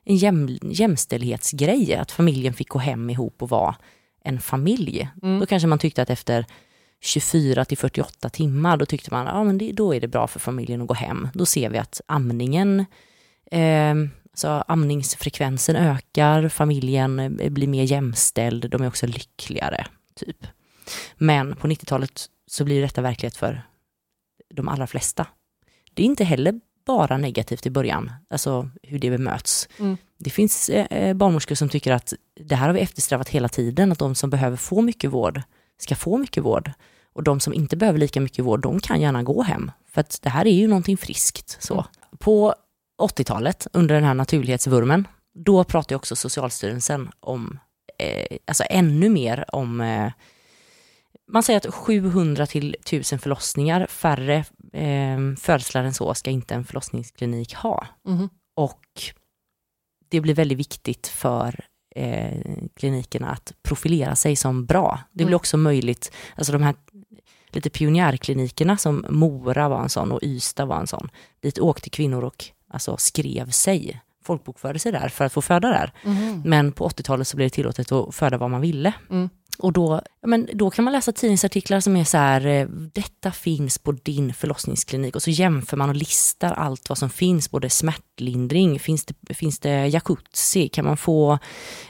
en 0.04 0.16
jäm, 0.16 0.58
jämställdhetsgrej, 0.62 1.94
att 1.94 2.12
familjen 2.12 2.54
fick 2.54 2.68
gå 2.68 2.78
hem 2.78 3.10
ihop 3.10 3.42
och 3.42 3.48
vara 3.48 3.76
en 4.24 4.40
familj. 4.40 5.08
Mm. 5.22 5.40
Då 5.40 5.46
kanske 5.46 5.66
man 5.66 5.78
tyckte 5.78 6.02
att 6.02 6.10
efter 6.10 6.46
24 7.00 7.64
till 7.64 7.78
48 7.78 8.28
timmar, 8.28 8.76
då 8.76 8.86
tyckte 8.86 9.10
man 9.10 9.26
att 9.26 9.62
ja, 9.62 9.72
då 9.72 9.94
är 9.94 10.00
det 10.00 10.08
bra 10.08 10.26
för 10.26 10.40
familjen 10.40 10.82
att 10.82 10.88
gå 10.88 10.94
hem. 10.94 11.28
Då 11.34 11.46
ser 11.46 11.70
vi 11.70 11.78
att 11.78 12.00
amningen, 12.06 12.84
eh, 13.50 13.94
alltså 14.30 14.48
amningsfrekvensen 14.68 15.76
ökar, 15.76 16.48
familjen 16.48 17.18
eh, 17.18 17.50
blir 17.50 17.68
mer 17.68 17.84
jämställd, 17.84 18.70
de 18.70 18.82
är 18.82 18.88
också 18.88 19.06
lyckligare. 19.06 19.86
typ. 20.14 20.46
Men 21.14 21.56
på 21.56 21.68
90-talet 21.68 22.26
så 22.46 22.64
blir 22.64 22.82
detta 22.82 23.02
verklighet 23.02 23.36
för 23.36 23.62
de 24.54 24.68
allra 24.68 24.86
flesta. 24.86 25.26
Det 25.94 26.02
är 26.02 26.06
inte 26.06 26.24
heller 26.24 26.60
bara 26.86 27.16
negativt 27.16 27.66
i 27.66 27.70
början, 27.70 28.12
alltså 28.30 28.70
hur 28.82 28.98
det 28.98 29.10
bemöts. 29.10 29.68
Mm. 29.78 29.96
Det 30.18 30.30
finns 30.30 30.68
eh, 30.68 31.14
barnmorskor 31.14 31.54
som 31.54 31.68
tycker 31.68 31.92
att 31.92 32.12
det 32.40 32.54
här 32.54 32.66
har 32.66 32.74
vi 32.74 32.80
eftersträvat 32.80 33.28
hela 33.28 33.48
tiden, 33.48 33.92
att 33.92 33.98
de 33.98 34.14
som 34.14 34.30
behöver 34.30 34.56
få 34.56 34.82
mycket 34.82 35.10
vård 35.10 35.42
ska 35.78 35.94
få 35.96 36.18
mycket 36.18 36.44
vård. 36.44 36.72
Och 37.12 37.22
de 37.22 37.40
som 37.40 37.54
inte 37.54 37.76
behöver 37.76 37.98
lika 37.98 38.20
mycket 38.20 38.44
vård, 38.44 38.60
de 38.60 38.80
kan 38.80 39.00
gärna 39.00 39.22
gå 39.22 39.42
hem. 39.42 39.70
För 39.92 40.00
att 40.00 40.18
det 40.22 40.30
här 40.30 40.46
är 40.46 40.52
ju 40.52 40.66
någonting 40.66 40.96
friskt. 40.96 41.56
Så. 41.62 41.74
Mm. 41.74 41.84
På 42.18 42.54
80-talet, 43.02 43.66
under 43.72 43.94
den 43.94 44.04
här 44.04 44.14
naturlighetsvurmen, 44.14 45.08
då 45.34 45.64
pratade 45.64 45.96
också 45.96 46.16
Socialstyrelsen 46.16 47.10
om, 47.20 47.58
eh, 47.98 48.36
alltså 48.46 48.64
ännu 48.70 49.08
mer 49.08 49.44
om 49.48 49.80
eh, 49.80 50.12
man 51.30 51.42
säger 51.42 51.56
att 51.68 51.74
700 51.74 52.46
till 52.46 52.76
1000 52.80 53.18
förlossningar, 53.18 53.86
färre 53.86 54.44
eh, 54.72 55.18
födslar 55.38 55.84
än 55.84 55.94
så 55.94 56.14
ska 56.14 56.30
inte 56.30 56.54
en 56.54 56.64
förlossningsklinik 56.64 57.54
ha. 57.54 57.86
Mhm. 58.08 58.28
Och 58.56 58.80
det 60.10 60.20
blir 60.20 60.34
väldigt 60.34 60.58
viktigt 60.58 61.06
för 61.06 61.64
eh, 61.96 62.40
klinikerna 62.76 63.30
att 63.30 63.52
profilera 63.62 64.16
sig 64.16 64.36
som 64.36 64.66
bra. 64.66 65.00
Det 65.10 65.16
blir 65.16 65.26
Mm. 65.26 65.36
också 65.36 65.56
möjligt, 65.56 66.12
alltså 66.36 66.52
de 66.52 66.62
här 66.62 66.74
lite 67.50 67.70
pionjärklinikerna 67.70 68.76
som 68.76 69.06
Mora 69.08 69.68
var 69.68 69.82
en 69.82 69.88
sån 69.88 70.12
och 70.12 70.22
Ystad 70.22 70.66
var 70.66 70.80
en 70.80 70.86
sån. 70.86 71.10
Dit 71.40 71.58
åkte 71.58 71.90
kvinnor 71.90 72.24
och 72.24 72.44
alltså, 72.68 72.96
skrev 72.96 73.50
sig, 73.50 74.00
folkbokförde 74.24 74.78
sig 74.78 74.92
där 74.92 75.08
för 75.08 75.24
att 75.24 75.32
få 75.32 75.42
föda 75.42 75.68
där. 75.68 75.92
Mhm. 76.04 76.42
Men 76.44 76.72
på 76.72 76.88
80-talet 76.88 77.28
så 77.28 77.36
blev 77.36 77.46
det 77.46 77.54
tillåtet 77.54 77.92
att 77.92 78.14
föda 78.14 78.38
vad 78.38 78.50
man 78.50 78.60
ville. 78.60 78.92
Mm. 79.10 79.28
Och 79.58 79.72
då, 79.72 80.02
men 80.26 80.48
då 80.52 80.70
kan 80.70 80.84
man 80.84 80.92
läsa 80.92 81.12
tidningsartiklar 81.12 81.80
som 81.80 81.96
är 81.96 82.04
så 82.04 82.16
här, 82.16 82.46
eh, 82.46 82.66
detta 82.68 83.32
finns 83.32 83.78
på 83.78 83.92
din 83.92 84.34
förlossningsklinik 84.34 85.16
och 85.16 85.22
så 85.22 85.30
jämför 85.30 85.76
man 85.76 85.88
och 85.88 85.94
listar 85.94 86.52
allt 86.52 86.88
vad 86.88 86.98
som 86.98 87.10
finns, 87.10 87.50
både 87.50 87.70
smärtlindring, 87.70 88.80
finns 88.80 89.04
det, 89.04 89.34
finns 89.34 89.58
det 89.58 89.86
jacuzzi, 89.86 90.68
kan 90.68 90.84
man, 90.84 90.96
få, 90.96 91.38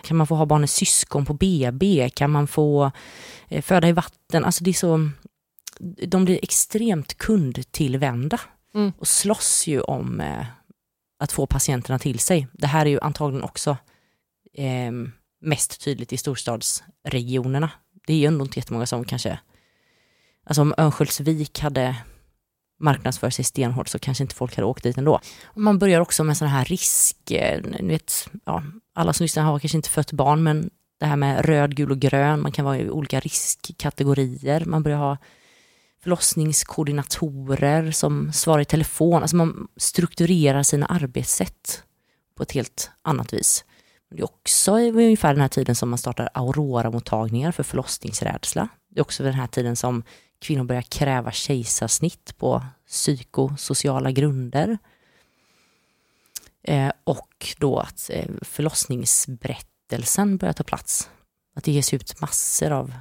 kan 0.03 0.17
man 0.17 0.27
få 0.27 0.35
ha 0.35 0.47
barnets 0.47 0.75
syskon 0.75 1.25
på 1.25 1.35
BB, 1.35 2.11
kan 2.15 2.31
man 2.31 2.47
få 2.47 2.91
eh, 3.49 3.63
föda 3.63 3.89
i 3.89 3.93
vatten, 3.93 4.45
alltså 4.45 4.65
det 4.65 4.71
är 4.71 4.75
så, 4.75 5.11
de 6.07 6.25
blir 6.25 6.39
extremt 6.43 7.19
kundtillvända 7.19 8.41
Mm. 8.75 8.93
och 8.99 9.09
slåss 9.09 9.67
ju 9.67 9.81
om 9.81 10.21
eh, 10.21 10.47
att 11.19 11.33
få 11.33 11.47
patienterna 11.47 11.99
till 11.99 12.19
sig. 12.19 12.47
Det 12.53 12.67
här 12.67 12.87
är 12.87 12.91
ju 12.91 13.01
antagligen 13.01 13.45
också 13.45 13.77
eh, 14.55 14.93
mest 15.45 15.85
tydligt 15.85 16.13
i 16.13 16.17
storstadsregionerna. 16.17 17.71
Det 18.07 18.13
är 18.13 18.17
ju 18.17 18.27
ändå 18.27 18.45
inte 18.45 18.59
jättemånga 18.59 18.87
som 18.87 19.05
kanske, 19.05 19.39
alltså 20.45 20.63
om 20.63 20.75
Örnsköldsvik 20.79 21.61
hade 21.61 21.97
marknadsför 22.81 23.31
sig 23.31 23.45
stenhårt 23.45 23.89
så 23.89 23.99
kanske 23.99 24.25
inte 24.25 24.35
folk 24.35 24.57
hade 24.57 24.67
åkt 24.67 24.83
dit 24.83 24.99
ändå. 24.99 25.21
Man 25.55 25.79
börjar 25.79 26.01
också 26.01 26.25
med 26.25 26.37
sådana 26.37 26.57
här 26.57 26.65
risk, 26.65 27.31
eh, 27.31 27.63
ni 27.63 27.89
vet, 27.89 28.29
ja, 28.45 28.63
alla 28.95 29.13
som 29.13 29.25
lyssnar 29.25 29.43
har 29.43 29.59
kanske 29.59 29.79
inte 29.79 29.91
fött 29.91 30.13
barn 30.13 30.43
men 30.43 30.71
det 31.01 31.07
här 31.07 31.17
med 31.17 31.45
röd, 31.45 31.77
gul 31.77 31.91
och 31.91 31.99
grön, 31.99 32.41
man 32.41 32.53
kan 32.53 32.65
vara 32.65 32.79
i 32.79 32.91
olika 32.91 33.21
riskkategorier, 33.21 34.65
man 34.65 34.83
börjar 34.83 34.99
ha 34.99 35.19
förlossningskoordinatorer 36.03 37.91
som 37.91 38.33
svarar 38.33 38.63
i 38.63 38.65
telefon, 38.65 39.23
alltså 39.23 39.37
man 39.37 39.69
strukturerar 39.77 40.63
sina 40.63 40.87
arbetssätt 40.87 41.83
på 42.35 42.43
ett 42.43 42.53
helt 42.53 42.91
annat 43.03 43.33
vis. 43.33 43.65
Det 44.11 44.21
är 44.21 44.25
också 44.25 44.73
ungefär 44.73 45.33
den 45.33 45.41
här 45.41 45.49
tiden 45.49 45.75
som 45.75 45.91
man 45.91 45.99
startar 45.99 46.29
Aurora-mottagningar 46.35 47.53
för 47.53 47.63
förlossningsrädsla. 47.63 48.69
Det 48.89 49.01
är 49.01 49.03
också 49.03 49.23
den 49.23 49.35
här 49.35 49.47
tiden 49.47 49.77
som 49.77 50.03
kvinnor 50.39 50.65
börjar 50.65 50.83
kräva 50.83 51.33
kejsarsnitt 51.33 52.39
på 52.39 52.67
psykosociala 52.87 54.11
grunder. 54.11 54.79
Eh, 56.63 56.93
och 57.05 57.55
då 57.59 57.79
att 57.79 58.11
eh, 58.13 58.27
förlossningsberättelsen 58.43 60.37
börjar 60.37 60.53
ta 60.53 60.65
plats. 60.65 61.11
Att 61.57 61.65
det 61.65 61.73
ges 61.73 61.95
ut 61.95 62.21
massor 62.21 62.71
av 62.71 62.95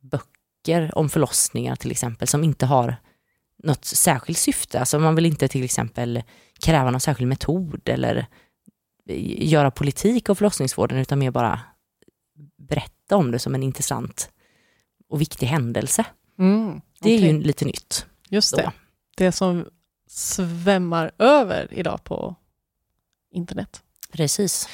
böcker 0.00 0.98
om 0.98 1.08
förlossningar 1.08 1.76
till 1.76 1.90
exempel 1.90 2.28
som 2.28 2.44
inte 2.44 2.66
har 2.66 2.96
något 3.62 3.84
särskilt 3.84 4.38
syfte. 4.38 4.80
Alltså 4.80 4.98
man 4.98 5.14
vill 5.14 5.26
inte 5.26 5.48
till 5.48 5.64
exempel 5.64 6.22
kräva 6.60 6.90
någon 6.90 7.00
särskild 7.00 7.28
metod 7.28 7.88
eller 7.88 8.26
göra 9.38 9.70
politik 9.70 10.30
av 10.30 10.34
förlossningsvården 10.34 10.98
utan 10.98 11.18
mer 11.18 11.30
bara 11.30 11.60
berätta 12.56 13.16
om 13.16 13.30
det 13.30 13.38
som 13.38 13.54
en 13.54 13.62
intressant 13.62 14.30
och 15.08 15.20
viktig 15.20 15.46
händelse. 15.46 16.04
Mm. 16.38 16.80
Det 17.00 17.10
är 17.10 17.18
ju 17.18 17.42
lite 17.42 17.64
nytt. 17.64 18.06
Just 18.28 18.56
då. 18.56 18.56
det. 18.56 18.72
Det 19.16 19.32
som 19.32 19.66
svämmar 20.06 21.10
över 21.18 21.68
idag 21.70 22.04
på 22.04 22.34
internet. 23.32 23.82
Precis. 24.12 24.68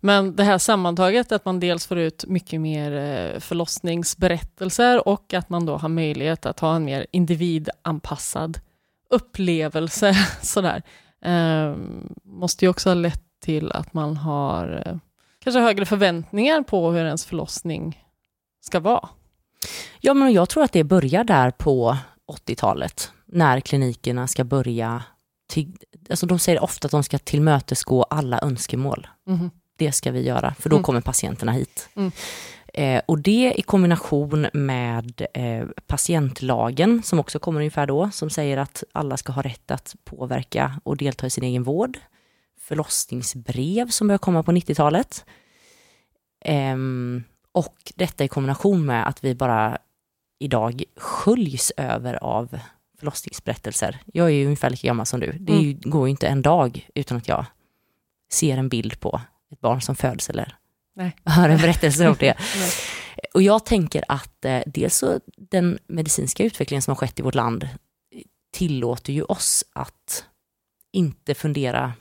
Men 0.00 0.36
det 0.36 0.44
här 0.44 0.58
sammantaget, 0.58 1.32
att 1.32 1.44
man 1.44 1.60
dels 1.60 1.86
får 1.86 1.98
ut 1.98 2.24
mycket 2.26 2.60
mer 2.60 2.92
eh, 2.92 3.40
förlossningsberättelser 3.40 5.08
och 5.08 5.34
att 5.34 5.48
man 5.48 5.66
då 5.66 5.76
har 5.76 5.88
möjlighet 5.88 6.46
att 6.46 6.60
ha 6.60 6.76
en 6.76 6.84
mer 6.84 7.06
individanpassad 7.10 8.60
upplevelse. 9.10 10.14
Sådär. 10.42 10.82
Eh, 11.22 11.76
måste 12.24 12.64
ju 12.64 12.68
också 12.68 12.90
ha 12.90 12.94
lett 12.94 13.29
till 13.40 13.72
att 13.72 13.94
man 13.94 14.16
har 14.16 14.82
eh, 14.86 14.96
kanske 15.44 15.60
högre 15.60 15.86
förväntningar 15.86 16.62
på 16.62 16.90
hur 16.90 17.04
ens 17.04 17.24
förlossning 17.26 18.04
ska 18.60 18.80
vara. 18.80 19.08
Ja, 20.00 20.14
men 20.14 20.32
jag 20.32 20.48
tror 20.48 20.62
att 20.64 20.72
det 20.72 20.84
börjar 20.84 21.24
där 21.24 21.50
på 21.50 21.96
80-talet 22.46 23.12
när 23.26 23.60
klinikerna 23.60 24.26
ska 24.26 24.44
börja 24.44 25.02
till, 25.48 25.72
alltså 26.10 26.26
de 26.26 26.38
säger 26.38 26.62
ofta 26.62 26.86
att 26.86 26.92
de 26.92 27.02
ska 27.02 27.18
tillmötesgå 27.18 28.02
alla 28.02 28.40
önskemål. 28.42 29.06
Mhm. 29.26 29.50
Det 29.78 29.92
ska 29.92 30.10
vi 30.12 30.20
göra, 30.26 30.54
för 30.58 30.70
då 30.70 30.76
Mm. 30.76 30.84
kommer 30.84 31.00
patienterna 31.00 31.52
hit. 31.52 31.88
Mm. 31.94 32.12
Eh, 32.74 33.02
och 33.06 33.18
det 33.18 33.54
i 33.56 33.62
kombination 33.62 34.46
med 34.52 35.26
eh, 35.34 35.64
patientlagen 35.86 37.02
som 37.02 37.20
också 37.20 37.38
kommer 37.38 37.60
ungefär 37.60 37.86
då, 37.86 38.10
som 38.12 38.30
säger 38.30 38.56
att 38.56 38.84
alla 38.92 39.16
ska 39.16 39.32
ha 39.32 39.42
rätt 39.42 39.70
att 39.70 39.94
påverka 40.04 40.80
och 40.84 40.96
delta 40.96 41.26
i 41.26 41.30
sin 41.30 41.44
egen 41.44 41.62
vård. 41.62 41.98
Förlossningsbrev 42.70 43.88
som 43.88 44.06
börjar 44.06 44.18
komma 44.18 44.42
på 44.42 44.52
90-talet. 44.52 45.24
Ehm, 46.44 47.24
och 47.52 47.92
detta 47.96 48.24
i 48.24 48.28
kombination 48.28 48.86
med 48.86 49.08
att 49.08 49.24
vi 49.24 49.34
bara 49.34 49.78
idag 50.38 50.82
sköljs 50.96 51.72
över 51.76 52.14
av 52.24 52.58
förlossningsberättelser. 52.98 54.00
Jag 54.06 54.26
är 54.26 54.30
ju 54.30 54.44
ungefär 54.44 54.70
lika 54.70 54.86
gammal 54.86 55.06
som 55.06 55.20
du. 55.20 55.32
Det 55.40 55.52
är 55.52 55.60
ju, 55.60 55.72
går 55.74 56.08
ju 56.08 56.10
inte 56.10 56.28
en 56.28 56.42
dag 56.42 56.88
utan 56.94 57.16
att 57.16 57.28
jag 57.28 57.46
ser 58.32 58.56
en 58.56 58.68
bild 58.68 59.00
på 59.00 59.20
ett 59.52 59.60
barn 59.60 59.80
som 59.80 59.96
föds 59.96 60.30
eller 60.30 60.56
Nej. 60.96 61.16
hör 61.24 61.48
en 61.48 61.60
berättelse 61.60 62.08
om 62.08 62.16
det. 62.18 62.36
Och 63.34 63.42
jag 63.42 63.66
tänker 63.66 64.04
att 64.08 64.44
eh, 64.44 64.62
dels 64.66 64.96
så 64.96 65.20
den 65.36 65.78
medicinska 65.86 66.44
utvecklingen 66.44 66.82
som 66.82 66.90
har 66.90 66.96
skett 66.96 67.18
i 67.18 67.22
vårt 67.22 67.34
land 67.34 67.68
tillåter 68.52 69.12
ju 69.12 69.22
oss 69.22 69.64
att 69.72 70.24
inte 70.92 71.34
fundera, 71.34 71.92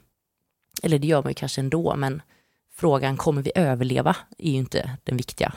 eller 0.84 1.00
det 1.00 1.08
gör 1.08 1.24
man 1.24 1.30
ju 1.30 1.34
kanske 1.34 1.62
ändå, 1.62 1.96
men 1.96 2.22
frågan 2.76 3.18
kommer 3.18 3.42
vi 3.42 3.52
överleva 3.56 4.16
är 4.38 4.52
ju 4.52 4.58
inte 4.58 4.98
den 5.04 5.18
viktiga, 5.18 5.54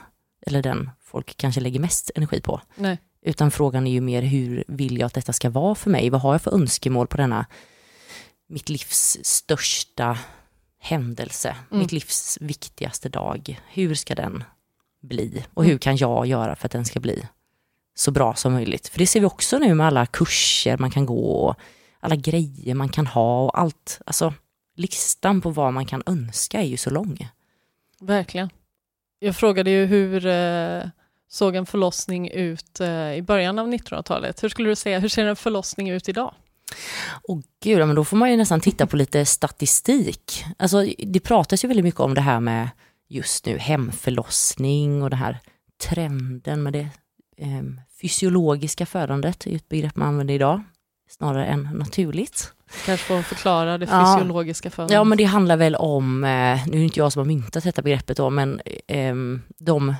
eller 0.46 0.62
den 0.62 0.90
folk 1.04 1.36
kanske 1.36 1.60
lägger 1.60 1.80
mest 1.80 2.10
energi 2.14 2.40
på. 2.40 2.60
Nej. 2.74 2.98
Utan 3.24 3.50
frågan 3.50 3.86
är 3.86 3.90
ju 3.92 4.00
mer 4.00 4.22
hur 4.22 4.64
vill 4.68 4.98
jag 4.98 5.06
att 5.06 5.14
detta 5.14 5.32
ska 5.32 5.50
vara 5.50 5.74
för 5.74 5.90
mig? 5.90 6.10
Vad 6.10 6.20
har 6.20 6.34
jag 6.34 6.42
för 6.42 6.54
önskemål 6.54 7.06
på 7.06 7.16
denna 7.16 7.46
mitt 8.48 8.68
livs 8.68 9.18
största 9.22 10.18
händelse, 10.80 11.56
Mm. 11.70 11.82
mitt 11.82 11.92
livs 11.92 12.38
viktigaste 12.40 13.08
dag? 13.08 13.60
Hur 13.68 13.94
ska 13.94 14.14
den 14.14 14.44
bli? 15.02 15.44
Och 15.54 15.64
hur 15.64 15.78
kan 15.78 15.96
jag 15.96 16.26
göra 16.26 16.56
för 16.56 16.66
att 16.66 16.72
den 16.72 16.84
ska 16.84 17.00
bli 17.00 17.26
så 17.94 18.10
bra 18.10 18.34
som 18.34 18.52
möjligt? 18.52 18.88
För 18.88 18.98
det 18.98 19.06
ser 19.06 19.20
vi 19.20 19.26
också 19.26 19.58
nu 19.58 19.74
med 19.74 19.86
alla 19.86 20.06
kurser 20.06 20.78
man 20.78 20.90
kan 20.90 21.06
gå 21.06 21.48
och 21.48 21.56
alla 22.00 22.16
grejer 22.16 22.74
man 22.74 22.88
kan 22.88 23.06
ha 23.06 23.44
och 23.44 23.58
allt. 23.58 24.00
Alltså 24.06 24.34
listan 24.74 25.40
på 25.40 25.50
vad 25.50 25.72
man 25.72 25.86
kan 25.86 26.02
önska 26.06 26.60
är 26.60 26.66
ju 26.66 26.76
så 26.76 26.90
lång. 26.90 27.28
Verkligen. 28.00 28.50
Jag 29.18 29.36
frågade 29.36 29.70
ju 29.70 29.86
hur 29.86 30.26
eh, 30.26 30.82
såg 31.28 31.56
en 31.56 31.66
förlossning 31.66 32.30
ut 32.30 32.80
eh, 32.80 33.14
i 33.14 33.22
början 33.22 33.58
av 33.58 33.68
1900-talet? 33.68 34.42
Hur 34.42 34.48
skulle 34.48 34.68
du 34.68 34.76
säga, 34.76 34.98
hur 34.98 35.08
ser 35.08 35.26
en 35.26 35.36
förlossning 35.36 35.90
ut 35.90 36.08
idag? 36.08 36.34
Och 37.28 37.42
gud, 37.62 37.78
ja, 37.78 37.86
men 37.86 37.96
då 37.96 38.04
får 38.04 38.16
man 38.16 38.30
ju 38.30 38.36
nästan 38.36 38.60
titta 38.60 38.86
på 38.86 38.96
lite 38.96 39.24
statistik. 39.24 40.44
Alltså, 40.58 40.86
det 40.98 41.20
pratas 41.20 41.64
ju 41.64 41.68
väldigt 41.68 41.84
mycket 41.84 42.00
om 42.00 42.14
det 42.14 42.20
här 42.20 42.40
med 42.40 42.68
just 43.08 43.46
nu 43.46 43.58
hemförlossning 43.58 45.02
och 45.02 45.10
det 45.10 45.16
här 45.16 45.38
trenden 45.82 46.62
med 46.62 46.72
det 46.72 46.88
eh, 47.36 47.62
fysiologiska 48.00 48.86
födandet, 48.86 49.46
är 49.46 49.56
ett 49.56 49.68
begrepp 49.68 49.96
man 49.96 50.08
använder 50.08 50.34
idag, 50.34 50.62
snarare 51.08 51.46
än 51.46 51.62
naturligt. 51.62 52.52
Kanske 52.86 53.06
får 53.06 53.22
förklara 53.22 53.78
det 53.78 53.86
Ja. 53.90 54.14
fysiologiska 54.16 54.70
för 54.70 54.86
Ja, 54.92 55.04
men 55.04 55.18
det 55.18 55.24
handlar 55.24 55.56
väl 55.56 55.74
om, 55.76 56.24
eh, 56.24 56.30
nu 56.30 56.72
är 56.72 56.78
det 56.78 56.82
inte 56.84 56.98
jag 57.00 57.12
som 57.12 57.20
har 57.20 57.26
myntat 57.26 57.64
detta 57.64 57.82
begreppet 57.82 58.16
då, 58.16 58.30
men 58.30 58.60
ehm, 58.86 59.42
de 59.58 59.94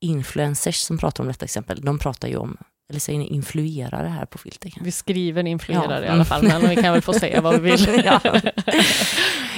influencers 0.00 0.76
som 0.76 0.98
pratar 0.98 1.24
om 1.24 1.28
detta 1.28 1.44
exempel, 1.44 1.80
de 1.80 1.98
pratar 1.98 2.28
ju 2.28 2.36
om, 2.36 2.56
eller 2.90 3.00
säger 3.00 3.18
ni 3.18 3.26
influerare 3.26 4.08
här 4.08 4.24
på 4.26 4.38
filter? 4.38 4.72
Vi 4.80 4.92
skriver 4.92 5.46
influerar 5.46 6.02
Ja. 6.02 6.06
i 6.06 6.08
alla 6.08 6.24
fall, 6.24 6.42
men 6.42 6.68
vi 6.68 6.76
kan 6.76 6.92
väl 6.92 7.02
få 7.02 7.12
säga 7.12 7.40
vad 7.40 7.60
vi 7.60 7.70
vill. 7.70 8.02
Ja. 8.04 8.20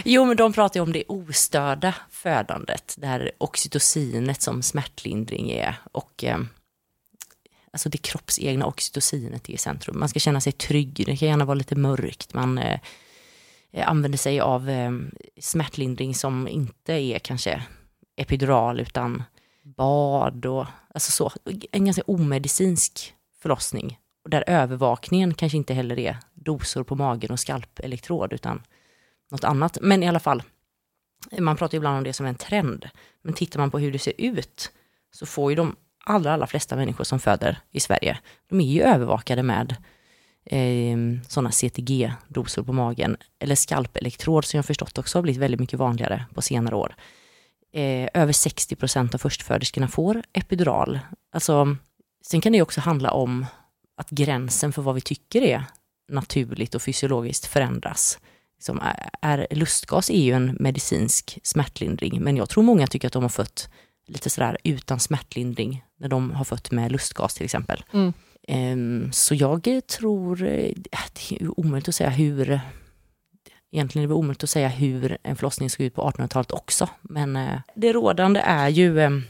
Jo, 0.04 0.24
men 0.24 0.36
de 0.36 0.52
pratar 0.52 0.80
ju 0.80 0.82
om 0.84 0.92
det 0.92 1.04
ostörda 1.08 1.94
födandet, 2.10 2.94
där 2.98 3.30
oxytocinet 3.38 4.42
som 4.42 4.62
smärtlindring 4.62 5.50
är 5.50 5.74
och 5.92 6.24
eh, 6.24 6.38
alltså 7.72 7.88
det 7.88 7.98
kroppsegna 7.98 8.66
oxytocinet 8.66 9.48
är 9.48 9.52
i 9.52 9.56
centrum. 9.56 9.98
Man 9.98 10.08
ska 10.08 10.20
känna 10.20 10.40
sig 10.40 10.52
trygg, 10.52 11.02
det 11.06 11.16
kan 11.16 11.28
gärna 11.28 11.44
vara 11.44 11.54
lite 11.54 11.76
mörkt, 11.76 12.34
man 12.34 12.58
eh, 12.58 12.80
eh, 13.72 13.88
använder 13.88 14.18
sig 14.18 14.40
av 14.40 14.70
eh, 14.70 14.92
smärtlindring 15.40 16.14
som 16.14 16.48
inte 16.48 16.92
är 16.92 17.18
kanske 17.18 17.62
epidural 18.16 18.80
utan 18.80 19.22
bad 19.62 20.46
och 20.46 20.66
alltså 20.94 21.12
så. 21.12 21.32
En 21.72 21.84
ganska 21.84 22.02
omedicinsk 22.06 23.14
förlossning. 23.42 23.98
Och 24.24 24.30
där 24.30 24.44
övervakningen 24.46 25.34
kanske 25.34 25.58
inte 25.58 25.74
heller 25.74 25.98
är 25.98 26.16
dosor 26.34 26.84
på 26.84 26.94
magen 26.94 27.30
och 27.30 27.40
skalpelektrod 27.40 28.32
utan 28.32 28.62
något 29.30 29.44
annat. 29.44 29.78
Men 29.80 30.02
i 30.02 30.08
alla 30.08 30.20
fall, 30.20 30.42
man 31.38 31.56
pratar 31.56 31.76
ibland 31.76 31.98
om 31.98 32.04
det 32.04 32.12
som 32.12 32.26
en 32.26 32.34
trend. 32.34 32.88
Men 33.22 33.34
tittar 33.34 33.60
man 33.60 33.70
på 33.70 33.78
hur 33.78 33.92
det 33.92 33.98
ser 33.98 34.12
ut 34.18 34.72
så 35.10 35.26
får 35.26 35.52
ju 35.52 35.56
de 35.56 35.76
allra, 36.10 36.32
allra 36.32 36.46
flesta 36.46 36.76
människor 36.76 37.04
som 37.04 37.20
föder 37.20 37.58
i 37.70 37.80
Sverige, 37.80 38.18
de 38.48 38.60
är 38.60 38.64
ju 38.64 38.82
övervakade 38.82 39.42
med 39.42 39.76
eh, 40.44 40.96
sådana 41.28 41.50
CTG-dosor 41.50 42.62
på 42.62 42.72
magen, 42.72 43.16
eller 43.38 43.54
skalpelektrod 43.54 44.44
som 44.44 44.58
jag 44.58 44.64
förstått 44.64 44.98
också 44.98 45.18
har 45.18 45.22
blivit 45.22 45.40
väldigt 45.40 45.60
mycket 45.60 45.78
vanligare 45.78 46.24
på 46.34 46.42
senare 46.42 46.74
år. 46.74 46.94
Eh, 47.72 48.08
över 48.14 48.32
60 48.32 48.76
procent 48.76 49.14
av 49.14 49.18
förstföderskorna 49.18 49.88
får 49.88 50.22
epidural. 50.32 51.00
Alltså, 51.32 51.76
sen 52.26 52.40
kan 52.40 52.52
det 52.52 52.62
också 52.62 52.80
handla 52.80 53.10
om 53.10 53.46
att 53.96 54.10
gränsen 54.10 54.72
för 54.72 54.82
vad 54.82 54.94
vi 54.94 55.00
tycker 55.00 55.42
är 55.42 55.64
naturligt 56.08 56.74
och 56.74 56.82
fysiologiskt 56.82 57.46
förändras. 57.46 58.18
Som 58.58 58.80
är, 58.80 59.10
är, 59.22 59.46
lustgas 59.50 60.10
är 60.10 60.22
ju 60.22 60.32
en 60.32 60.56
medicinsk 60.60 61.38
smärtlindring, 61.42 62.22
men 62.22 62.36
jag 62.36 62.48
tror 62.48 62.64
många 62.64 62.86
tycker 62.86 63.06
att 63.06 63.12
de 63.12 63.22
har 63.22 63.28
fött 63.28 63.70
lite 64.10 64.30
sådär 64.30 64.58
utan 64.64 65.00
smärtlindring 65.00 65.84
när 65.96 66.08
de 66.08 66.30
har 66.30 66.44
fött 66.44 66.70
med 66.70 66.92
lustgas 66.92 67.34
till 67.34 67.44
exempel. 67.44 67.84
Mm. 67.92 68.12
Um, 68.48 69.12
så 69.12 69.34
jag 69.34 69.82
tror, 69.86 70.42
äh, 70.42 70.72
det 71.12 71.36
är 71.40 71.60
omöjligt 71.60 71.88
att 71.88 71.94
säga 71.94 72.10
hur, 72.10 72.60
egentligen 73.72 74.04
är 74.04 74.08
det 74.08 74.14
omöjligt 74.14 74.44
att 74.44 74.50
säga 74.50 74.68
hur 74.68 75.18
en 75.22 75.36
förlossning 75.36 75.70
såg 75.70 75.86
ut 75.86 75.94
på 75.94 76.10
1800-talet 76.10 76.52
också, 76.52 76.88
men 77.02 77.36
uh, 77.36 77.60
det 77.74 77.92
rådande 77.92 78.40
är 78.40 78.68
ju 78.68 78.98
um, 78.98 79.24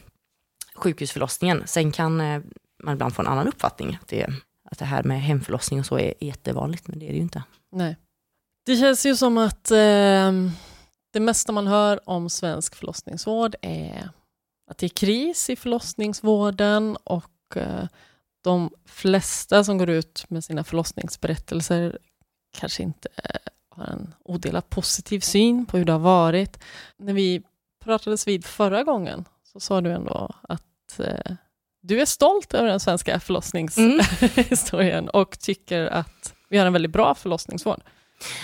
sjukhusförlossningen. 0.75 1.63
Sen 1.65 1.91
kan 1.91 2.21
uh, 2.21 2.41
man 2.83 2.93
ibland 2.93 3.15
få 3.15 3.21
en 3.21 3.27
annan 3.27 3.47
uppfattning, 3.47 3.97
att 4.01 4.07
det, 4.07 4.27
att 4.71 4.79
det 4.79 4.85
här 4.85 5.03
med 5.03 5.21
hemförlossning 5.21 5.79
och 5.79 5.85
så 5.85 5.99
är 5.99 6.13
jättevanligt, 6.19 6.87
men 6.87 6.99
det 6.99 7.05
är 7.05 7.09
det 7.09 7.15
ju 7.15 7.21
inte. 7.21 7.43
Nej. 7.71 7.97
Det 8.65 8.75
känns 8.75 9.05
ju 9.05 9.15
som 9.15 9.37
att 9.37 9.71
eh, 9.71 10.31
det 11.13 11.19
mesta 11.19 11.51
man 11.51 11.67
hör 11.67 12.09
om 12.09 12.29
svensk 12.29 12.75
förlossningsvård 12.75 13.55
är 13.61 14.09
att 14.71 14.77
det 14.77 14.85
är 14.85 14.89
kris 14.89 15.49
i 15.49 15.55
förlossningsvården 15.55 16.97
och 17.03 17.57
eh, 17.57 17.83
de 18.43 18.69
flesta 18.85 19.63
som 19.63 19.77
går 19.77 19.89
ut 19.89 20.25
med 20.29 20.43
sina 20.43 20.63
förlossningsberättelser 20.63 21.97
kanske 22.57 22.83
inte 22.83 23.09
eh, 23.15 23.51
har 23.69 23.85
en 23.85 24.13
odelat 24.23 24.69
positiv 24.69 25.19
syn 25.19 25.65
på 25.65 25.77
hur 25.77 25.85
det 25.85 25.91
har 25.91 25.99
varit. 25.99 26.59
När 26.97 27.13
vi 27.13 27.41
pratades 27.83 28.27
vid 28.27 28.45
förra 28.45 28.83
gången 28.83 29.25
så 29.43 29.59
sa 29.59 29.81
du 29.81 29.91
ändå 29.91 30.35
att 30.41 30.99
eh, 30.99 31.35
du 31.81 32.01
är 32.01 32.05
stolt 32.05 32.53
över 32.53 32.69
den 32.69 32.79
svenska 32.79 33.19
förlossningshistorien 33.19 35.03
mm. 35.03 35.09
och 35.09 35.39
tycker 35.39 35.87
att 35.87 36.33
vi 36.49 36.57
har 36.57 36.65
en 36.65 36.73
väldigt 36.73 36.91
bra 36.91 37.15
förlossningsvård. 37.15 37.81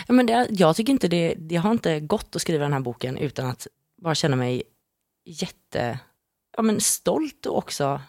Ja, 0.07 0.13
men 0.13 0.25
det, 0.25 0.47
jag 0.49 0.75
tycker 0.75 0.93
inte 0.93 1.07
det, 1.07 1.35
det 1.37 1.55
har 1.55 1.71
inte 1.71 1.99
gått 1.99 2.35
att 2.35 2.41
skriva 2.41 2.63
den 2.63 2.73
här 2.73 2.79
boken 2.79 3.17
utan 3.17 3.45
att 3.45 3.67
bara 4.01 4.15
känna 4.15 4.35
mig 4.35 4.63
jätte 5.25 5.99
ja, 6.57 6.63
men 6.63 6.81
stolt 6.81 7.45
och 7.45 7.57
också 7.57 8.01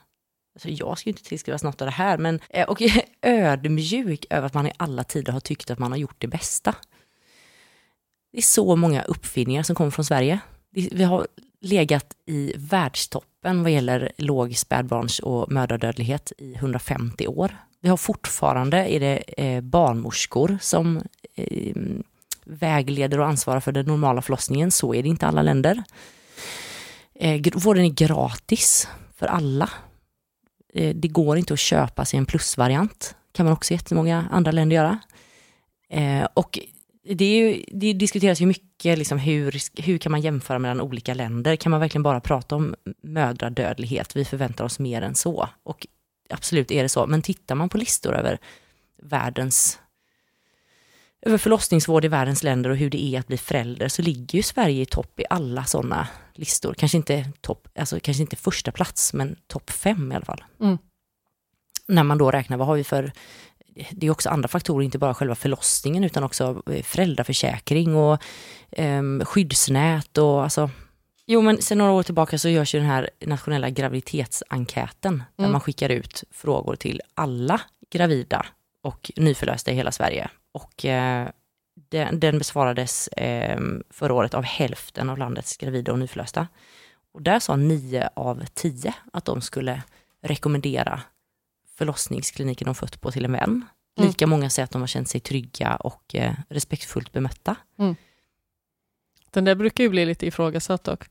Alltså 0.54 0.68
jag 0.68 0.98
ska 0.98 1.08
ju 1.08 1.12
inte 1.12 1.24
tillskrivas 1.24 1.62
något 1.62 1.82
av 1.82 1.86
det 1.86 1.92
här, 1.92 2.18
men 2.18 2.40
eh, 2.50 2.68
och 2.68 2.82
ödmjuk 3.22 4.26
över 4.30 4.46
att 4.46 4.54
man 4.54 4.66
i 4.66 4.72
alla 4.76 5.04
tider 5.04 5.32
har 5.32 5.40
tyckt 5.40 5.70
att 5.70 5.78
man 5.78 5.92
har 5.92 5.98
gjort 5.98 6.16
det 6.18 6.26
bästa. 6.26 6.74
Det 8.32 8.38
är 8.38 8.42
så 8.42 8.76
många 8.76 9.02
uppfinningar 9.02 9.62
som 9.62 9.76
kommer 9.76 9.90
från 9.90 10.04
Sverige. 10.04 10.40
Vi 10.70 11.04
har 11.04 11.26
legat 11.60 12.16
i 12.26 12.52
världstoppen 12.56 13.62
vad 13.62 13.72
gäller 13.72 14.12
låg 14.16 14.56
spädbarns 14.56 15.18
och 15.18 15.52
mödradödlighet 15.52 16.32
i 16.38 16.54
150 16.54 17.26
år. 17.26 17.56
Vi 17.80 17.88
har 17.88 17.96
fortfarande 17.96 18.76
är 18.76 19.00
det 19.00 19.16
eh, 19.16 19.60
barnmorskor 19.60 20.58
som 20.60 21.02
eh, 21.34 21.76
vägleder 22.44 23.20
och 23.20 23.26
ansvarar 23.26 23.60
för 23.60 23.72
den 23.72 23.86
normala 23.86 24.22
förlossningen. 24.22 24.70
Så 24.70 24.94
är 24.94 25.02
det 25.02 25.08
inte 25.08 25.26
i 25.26 25.28
alla 25.28 25.42
länder. 25.42 25.82
Eh, 27.20 27.40
vården 27.54 27.84
är 27.84 27.88
gratis 27.88 28.88
för 29.16 29.26
alla. 29.26 29.70
Eh, 30.74 30.94
det 30.94 31.08
går 31.08 31.38
inte 31.38 31.52
att 31.52 31.60
köpa 31.60 32.04
sig 32.04 32.18
en 32.18 32.26
plusvariant. 32.26 33.14
kan 33.32 33.46
man 33.46 33.52
också 33.52 33.74
i 33.74 33.76
jättemånga 33.76 34.28
andra 34.30 34.50
länder 34.52 34.76
göra. 34.76 34.98
Eh, 35.90 36.28
och 36.34 36.58
det, 37.04 37.36
ju, 37.36 37.64
det, 37.68 37.92
diskuteras 37.92 38.40
ju 38.40 38.46
mycket 38.46 38.98
liksom 38.98 39.18
hur, 39.18 39.82
hur 39.82 39.98
kan 39.98 40.12
man 40.12 40.20
jämföra 40.20 40.58
mellan 40.58 40.80
olika 40.80 41.14
länder? 41.14 41.56
Kan 41.56 41.70
man 41.70 41.80
verkligen 41.80 42.02
bara 42.02 42.20
prata 42.20 42.56
om 42.56 42.74
mödradödlighet? 43.02 44.16
Vi 44.16 44.24
förväntar 44.24 44.64
oss 44.64 44.78
mer 44.78 45.02
än 45.02 45.14
så. 45.14 45.48
Och 45.62 45.86
absolut 46.30 46.70
är 46.70 46.82
det 46.82 46.88
så, 46.88 47.06
men 47.06 47.22
tittar 47.22 47.54
man 47.54 47.68
på 47.68 47.78
listor 47.78 48.14
över 48.14 48.38
världens 49.02 49.78
över 51.28 51.38
förlossningsvård 51.38 52.04
i 52.04 52.08
världens 52.08 52.42
länder 52.42 52.70
och 52.70 52.76
hur 52.76 52.90
det 52.90 53.04
är 53.04 53.20
att 53.20 53.26
bli 53.26 53.36
förälder 53.36 53.88
så 53.88 54.02
ligger 54.02 54.36
ju 54.36 54.42
Sverige 54.42 54.82
i 54.82 54.86
topp 54.86 55.20
i 55.20 55.24
alla 55.30 55.64
sådana 55.64 56.08
listor. 56.34 56.74
Kanske 56.74 56.96
inte, 56.96 57.28
topp, 57.40 57.68
alltså 57.78 58.00
kanske 58.00 58.22
inte 58.22 58.36
första 58.36 58.72
plats 58.72 59.12
men 59.12 59.36
topp 59.46 59.70
fem 59.70 60.12
i 60.12 60.14
alla 60.14 60.24
fall. 60.24 60.44
Mm. 60.60 60.78
När 61.88 62.02
man 62.02 62.18
då 62.18 62.30
räknar, 62.30 62.56
vad 62.56 62.66
har 62.66 62.74
vi 62.74 62.84
för 62.84 63.12
det 63.90 64.06
är 64.06 64.10
också 64.10 64.28
andra 64.28 64.48
faktorer, 64.48 64.84
inte 64.84 64.98
bara 64.98 65.14
själva 65.14 65.34
förlossningen 65.34 66.04
utan 66.04 66.24
också 66.24 66.62
eh, 66.70 66.82
föräldraförsäkring 66.82 67.96
och 67.96 68.22
eh, 68.70 69.02
skyddsnät 69.24 70.18
och 70.18 70.42
alltså 70.42 70.70
Jo 71.30 71.40
men 71.42 71.62
sen 71.62 71.78
några 71.78 71.92
år 71.92 72.02
tillbaka 72.02 72.38
så 72.38 72.48
görs 72.48 72.74
ju 72.74 72.78
den 72.78 72.88
här 72.88 73.10
nationella 73.26 73.70
graviditetsenkäten 73.70 75.14
mm. 75.14 75.24
där 75.36 75.48
man 75.48 75.60
skickar 75.60 75.88
ut 75.88 76.24
frågor 76.30 76.76
till 76.76 77.00
alla 77.14 77.60
gravida 77.90 78.46
och 78.82 79.10
nyförlösta 79.16 79.70
i 79.70 79.74
hela 79.74 79.92
Sverige. 79.92 80.30
Och 80.58 80.84
eh, 80.84 81.28
den, 81.88 82.20
den, 82.20 82.38
besvarades 82.38 83.08
eh, 83.08 83.60
förra 83.90 84.14
året 84.14 84.34
av 84.34 84.44
hälften 84.44 85.10
av 85.10 85.18
landets 85.18 85.56
gravida 85.56 85.92
och 85.92 85.98
nyförlösta. 85.98 86.48
Och 87.12 87.22
där 87.22 87.38
sa 87.38 87.56
nio 87.56 88.08
av 88.14 88.44
tio 88.54 88.94
att 89.12 89.24
de 89.24 89.40
skulle 89.40 89.82
rekommendera 90.22 91.02
förlossningskliniken 91.76 92.66
de 92.66 92.74
fött 92.74 93.00
på 93.00 93.10
till 93.10 93.24
en 93.24 93.32
vän. 93.32 93.64
Mm. 93.98 94.08
Lika 94.08 94.26
många 94.26 94.50
säger 94.50 94.64
att 94.64 94.70
de 94.70 94.82
har 94.82 94.86
känt 94.86 95.08
sig 95.08 95.20
trygga 95.20 95.76
och 95.76 96.14
eh, 96.14 96.34
respektfullt 96.48 97.12
bemötta. 97.12 97.56
Mm. 97.78 97.96
Den 99.30 99.44
där 99.44 99.54
brukar 99.54 99.84
ju 99.84 99.90
bli 99.90 100.06
lite 100.06 100.26
ifrågasatt 100.26 100.84
dock. 100.84 101.04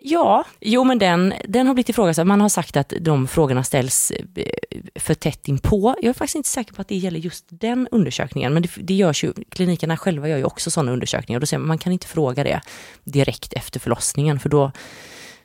Ja, 0.00 0.44
jo 0.60 0.84
men 0.84 0.98
den, 0.98 1.34
den 1.48 1.66
har 1.66 1.74
blivit 1.74 1.88
ifrågasatt. 1.88 2.26
Man 2.26 2.40
har 2.40 2.48
sagt 2.48 2.76
att 2.76 2.92
de 3.00 3.28
frågorna 3.28 3.64
ställs 3.64 4.10
eh, 4.10 4.46
för 4.94 5.14
tätt 5.14 5.48
inpå. 5.48 5.94
Jag 6.02 6.08
är 6.08 6.12
faktiskt 6.12 6.36
inte 6.36 6.48
säker 6.48 6.74
på 6.74 6.80
att 6.80 6.88
det 6.88 6.96
gäller 6.96 7.20
just 7.20 7.46
den 7.48 7.88
undersökningen, 7.90 8.54
men 8.54 8.62
det, 8.62 8.70
det 8.76 8.94
görs 8.94 9.24
ju, 9.24 9.32
klinikerna 9.48 9.96
själva 9.96 10.28
gör 10.28 10.36
ju 10.36 10.44
också 10.44 10.70
sådana 10.70 10.92
undersökningar 10.92 11.36
och 11.36 11.40
då 11.40 11.46
säger 11.46 11.58
man, 11.58 11.68
man 11.68 11.78
kan 11.78 11.92
inte 11.92 12.06
fråga 12.06 12.44
det 12.44 12.60
direkt 13.04 13.52
efter 13.52 13.80
förlossningen 13.80 14.40
för 14.40 14.48
då 14.48 14.72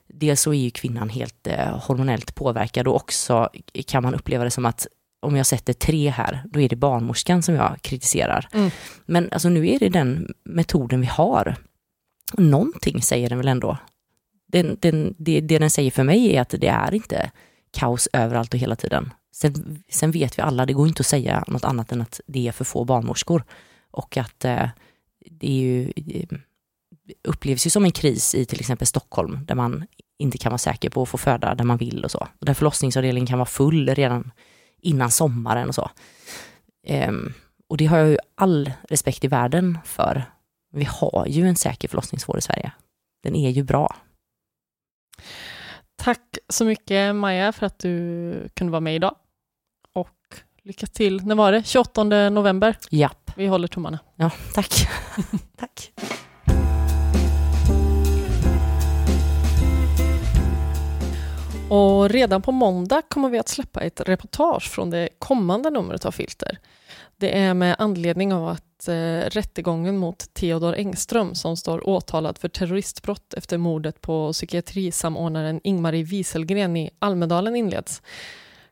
dels 0.08 0.42
så 0.42 0.54
är 0.54 0.60
ju 0.60 0.72
kvinnan 0.72 1.10
helt 1.10 1.48
eh, 1.48 1.80
hormonellt 1.80 2.36
påverkad 2.36 2.88
och 2.88 2.96
också 2.96 3.50
kan 3.88 4.04
man 4.04 4.16
uppleva 4.16 4.44
det 4.44 4.52
som 4.52 4.66
att 4.66 4.88
om 5.22 5.36
jag 5.36 5.46
sätter 5.46 5.74
tre 5.74 6.10
här, 6.10 6.44
då 6.46 6.62
är 6.62 6.70
det 6.70 6.76
barnmorskan 6.76 7.44
som 7.44 7.56
jag 7.56 7.82
kritiserar. 7.82 8.48
Mm. 8.54 8.72
Men 9.06 9.30
alltså 9.32 9.50
nu 9.50 9.70
är 9.70 9.80
det 9.80 9.90
den 9.90 10.34
metoden 10.44 11.02
vi 11.02 11.08
har. 11.08 11.56
Någonting 12.38 13.02
säger 13.02 13.30
den 13.30 13.38
väl 13.38 13.48
ändå 13.48 13.78
den, 14.52 14.78
den, 14.80 15.16
det, 15.18 15.42
det 15.42 15.60
den 15.60 15.70
säger 15.70 15.92
för 15.92 16.04
mig 16.04 16.36
är 16.36 16.42
att 16.42 16.50
det 16.50 16.68
är 16.68 16.94
inte 16.94 17.32
kaos 17.72 18.10
överallt 18.14 18.54
och 18.54 18.60
hela 18.60 18.76
tiden. 18.76 19.14
Sen, 19.34 19.84
sen 19.90 20.12
vet 20.12 20.38
vi 20.38 20.42
alla, 20.42 20.66
det 20.66 20.74
går 20.74 20.88
inte 20.88 21.02
att 21.02 21.08
säga 21.08 21.44
något 21.48 21.66
annat 21.66 21.92
än 21.92 22.02
att 22.02 22.22
det 22.28 22.48
är 22.48 22.52
för 22.52 22.66
få 22.66 22.86
barnmorskor. 22.86 23.44
Och 23.92 24.18
att 24.18 24.46
eh, 24.46 24.70
det 25.32 25.48
är 25.48 25.62
ju, 25.62 25.92
eh, 25.96 26.38
upplevs 27.24 27.66
ju 27.66 27.70
som 27.70 27.86
en 27.86 27.92
kris 27.92 28.36
i 28.36 28.46
till 28.46 28.60
exempel 28.60 28.88
Stockholm, 28.88 29.40
där 29.46 29.56
man 29.56 29.86
inte 30.18 30.38
kan 30.38 30.50
vara 30.50 30.58
säker 30.58 30.90
på 30.90 31.02
att 31.02 31.10
få 31.10 31.18
föda 31.18 31.56
där 31.56 31.64
man 31.64 31.78
vill 31.78 32.04
och 32.04 32.12
så. 32.12 32.28
Och 32.40 32.46
där 32.46 32.54
förlossningsavdelningen 32.54 33.28
kan 33.28 33.40
vara 33.40 33.46
full 33.46 33.90
redan 33.90 34.32
innan 34.82 35.12
sommaren 35.12 35.68
och 35.68 35.76
så. 35.76 35.90
Um, 36.88 37.34
och 37.68 37.78
det 37.78 37.86
har 37.86 37.98
jag 37.98 38.10
ju 38.10 38.18
all 38.36 38.72
respekt 38.90 39.24
i 39.24 39.28
världen 39.28 39.78
för. 39.86 40.24
Vi 40.74 40.84
har 40.84 41.26
ju 41.28 41.48
en 41.48 41.56
säker 41.56 41.88
förlossningsvård 41.88 42.38
i 42.38 42.42
Sverige. 42.42 42.72
Den 43.24 43.36
är 43.36 43.50
ju 43.50 43.64
bra. 43.64 43.96
Tack 45.96 46.38
så 46.50 46.66
mycket 46.66 47.16
Maja 47.16 47.52
för 47.52 47.66
att 47.66 47.80
du 47.80 48.50
kunde 48.54 48.72
vara 48.72 48.80
med 48.80 48.96
idag. 48.96 49.16
Och 49.94 50.18
lycka 50.64 50.88
till. 50.88 51.26
När 51.26 51.36
var 51.36 51.52
det? 51.52 51.64
28 51.64 52.04
november? 52.30 52.78
Japp. 52.90 53.32
Vi 53.36 53.48
håller 53.48 53.68
tummarna. 53.68 54.00
Ja, 54.16 54.32
tack. 54.54 54.88
tack. 55.58 55.92
Och 61.72 62.10
redan 62.10 62.42
på 62.42 62.52
måndag 62.52 63.02
kommer 63.02 63.30
vi 63.30 63.40
att 63.40 63.48
släppa 63.48 63.82
ett 63.82 64.02
reportage 64.02 64.70
från 64.70 64.90
det 64.90 65.10
kommande 65.20 65.70
numret 65.70 66.06
av 66.06 66.12
Filter. 66.12 66.58
Det 67.18 67.38
är 67.38 67.54
med 67.54 67.76
anledning 67.80 68.34
av 68.34 68.48
att 68.48 68.71
att 68.82 68.88
eh, 68.88 69.30
rättegången 69.30 69.98
mot 69.98 70.34
Theodor 70.34 70.76
Engström 70.76 71.36
som 71.36 71.58
står 71.58 71.90
åtalad 71.90 72.38
för 72.38 72.50
terroristbrott 72.50 73.34
efter 73.34 73.58
mordet 73.58 74.02
på 74.02 74.34
psykiatrisamordnaren 74.34 75.62
Ingmarie 75.64 76.04
Wieselgren 76.04 76.78
i 76.78 76.90
Almedalen 77.00 77.56
inleds. 77.56 78.02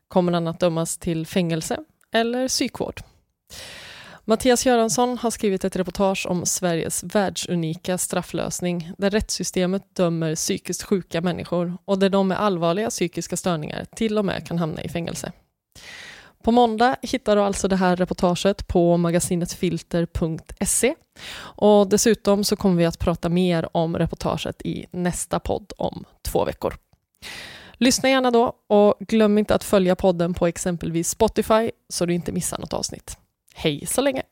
Kommer 0.08 0.32
han 0.32 0.48
att 0.48 0.60
dömas 0.60 0.98
till 0.98 1.26
fängelse 1.26 1.76
eller 2.12 2.48
psykvård? 2.48 3.00
Mattias 4.24 4.66
Göransson 4.66 5.18
har 5.18 5.30
skrivit 5.30 5.64
ett 5.64 5.76
reportage 5.76 6.26
om 6.28 6.46
Sveriges 6.46 7.04
världsunika 7.04 7.98
strafflösning 7.98 8.92
där 8.98 9.10
rättssystemet 9.10 9.94
dömer 9.94 10.34
psykiskt 10.34 10.82
sjuka 10.82 11.20
människor 11.20 11.78
och 11.84 11.98
där 11.98 12.08
de 12.08 12.28
med 12.28 12.40
allvarliga 12.40 12.90
psykiska 12.90 13.36
störningar 13.36 13.84
till 13.96 14.18
och 14.18 14.24
med 14.24 14.46
kan 14.46 14.58
hamna 14.58 14.82
i 14.82 14.88
fängelse. 14.88 15.32
På 16.44 16.50
måndag 16.50 16.96
hittar 17.02 17.36
du 17.36 17.42
alltså 17.42 17.68
det 17.68 17.76
här 17.76 17.96
reportaget 17.96 18.66
på 18.66 18.96
magasinetfilter.se 18.96 20.94
och 21.40 21.88
dessutom 21.88 22.44
så 22.44 22.56
kommer 22.56 22.76
vi 22.76 22.84
att 22.84 22.98
prata 22.98 23.28
mer 23.28 23.68
om 23.72 23.98
reportaget 23.98 24.62
i 24.62 24.86
nästa 24.90 25.40
podd 25.40 25.72
om 25.76 26.04
två 26.22 26.44
veckor. 26.44 26.74
Lyssna 27.72 28.08
gärna 28.08 28.30
då 28.30 28.52
och 28.66 28.94
glöm 28.98 29.38
inte 29.38 29.54
att 29.54 29.64
följa 29.64 29.96
podden 29.96 30.34
på 30.34 30.46
exempelvis 30.46 31.08
Spotify 31.08 31.70
så 31.88 32.06
du 32.06 32.14
inte 32.14 32.32
missar 32.32 32.58
något 32.58 32.72
avsnitt. 32.72 33.16
Hej 33.54 33.86
så 33.86 34.00
länge! 34.00 34.22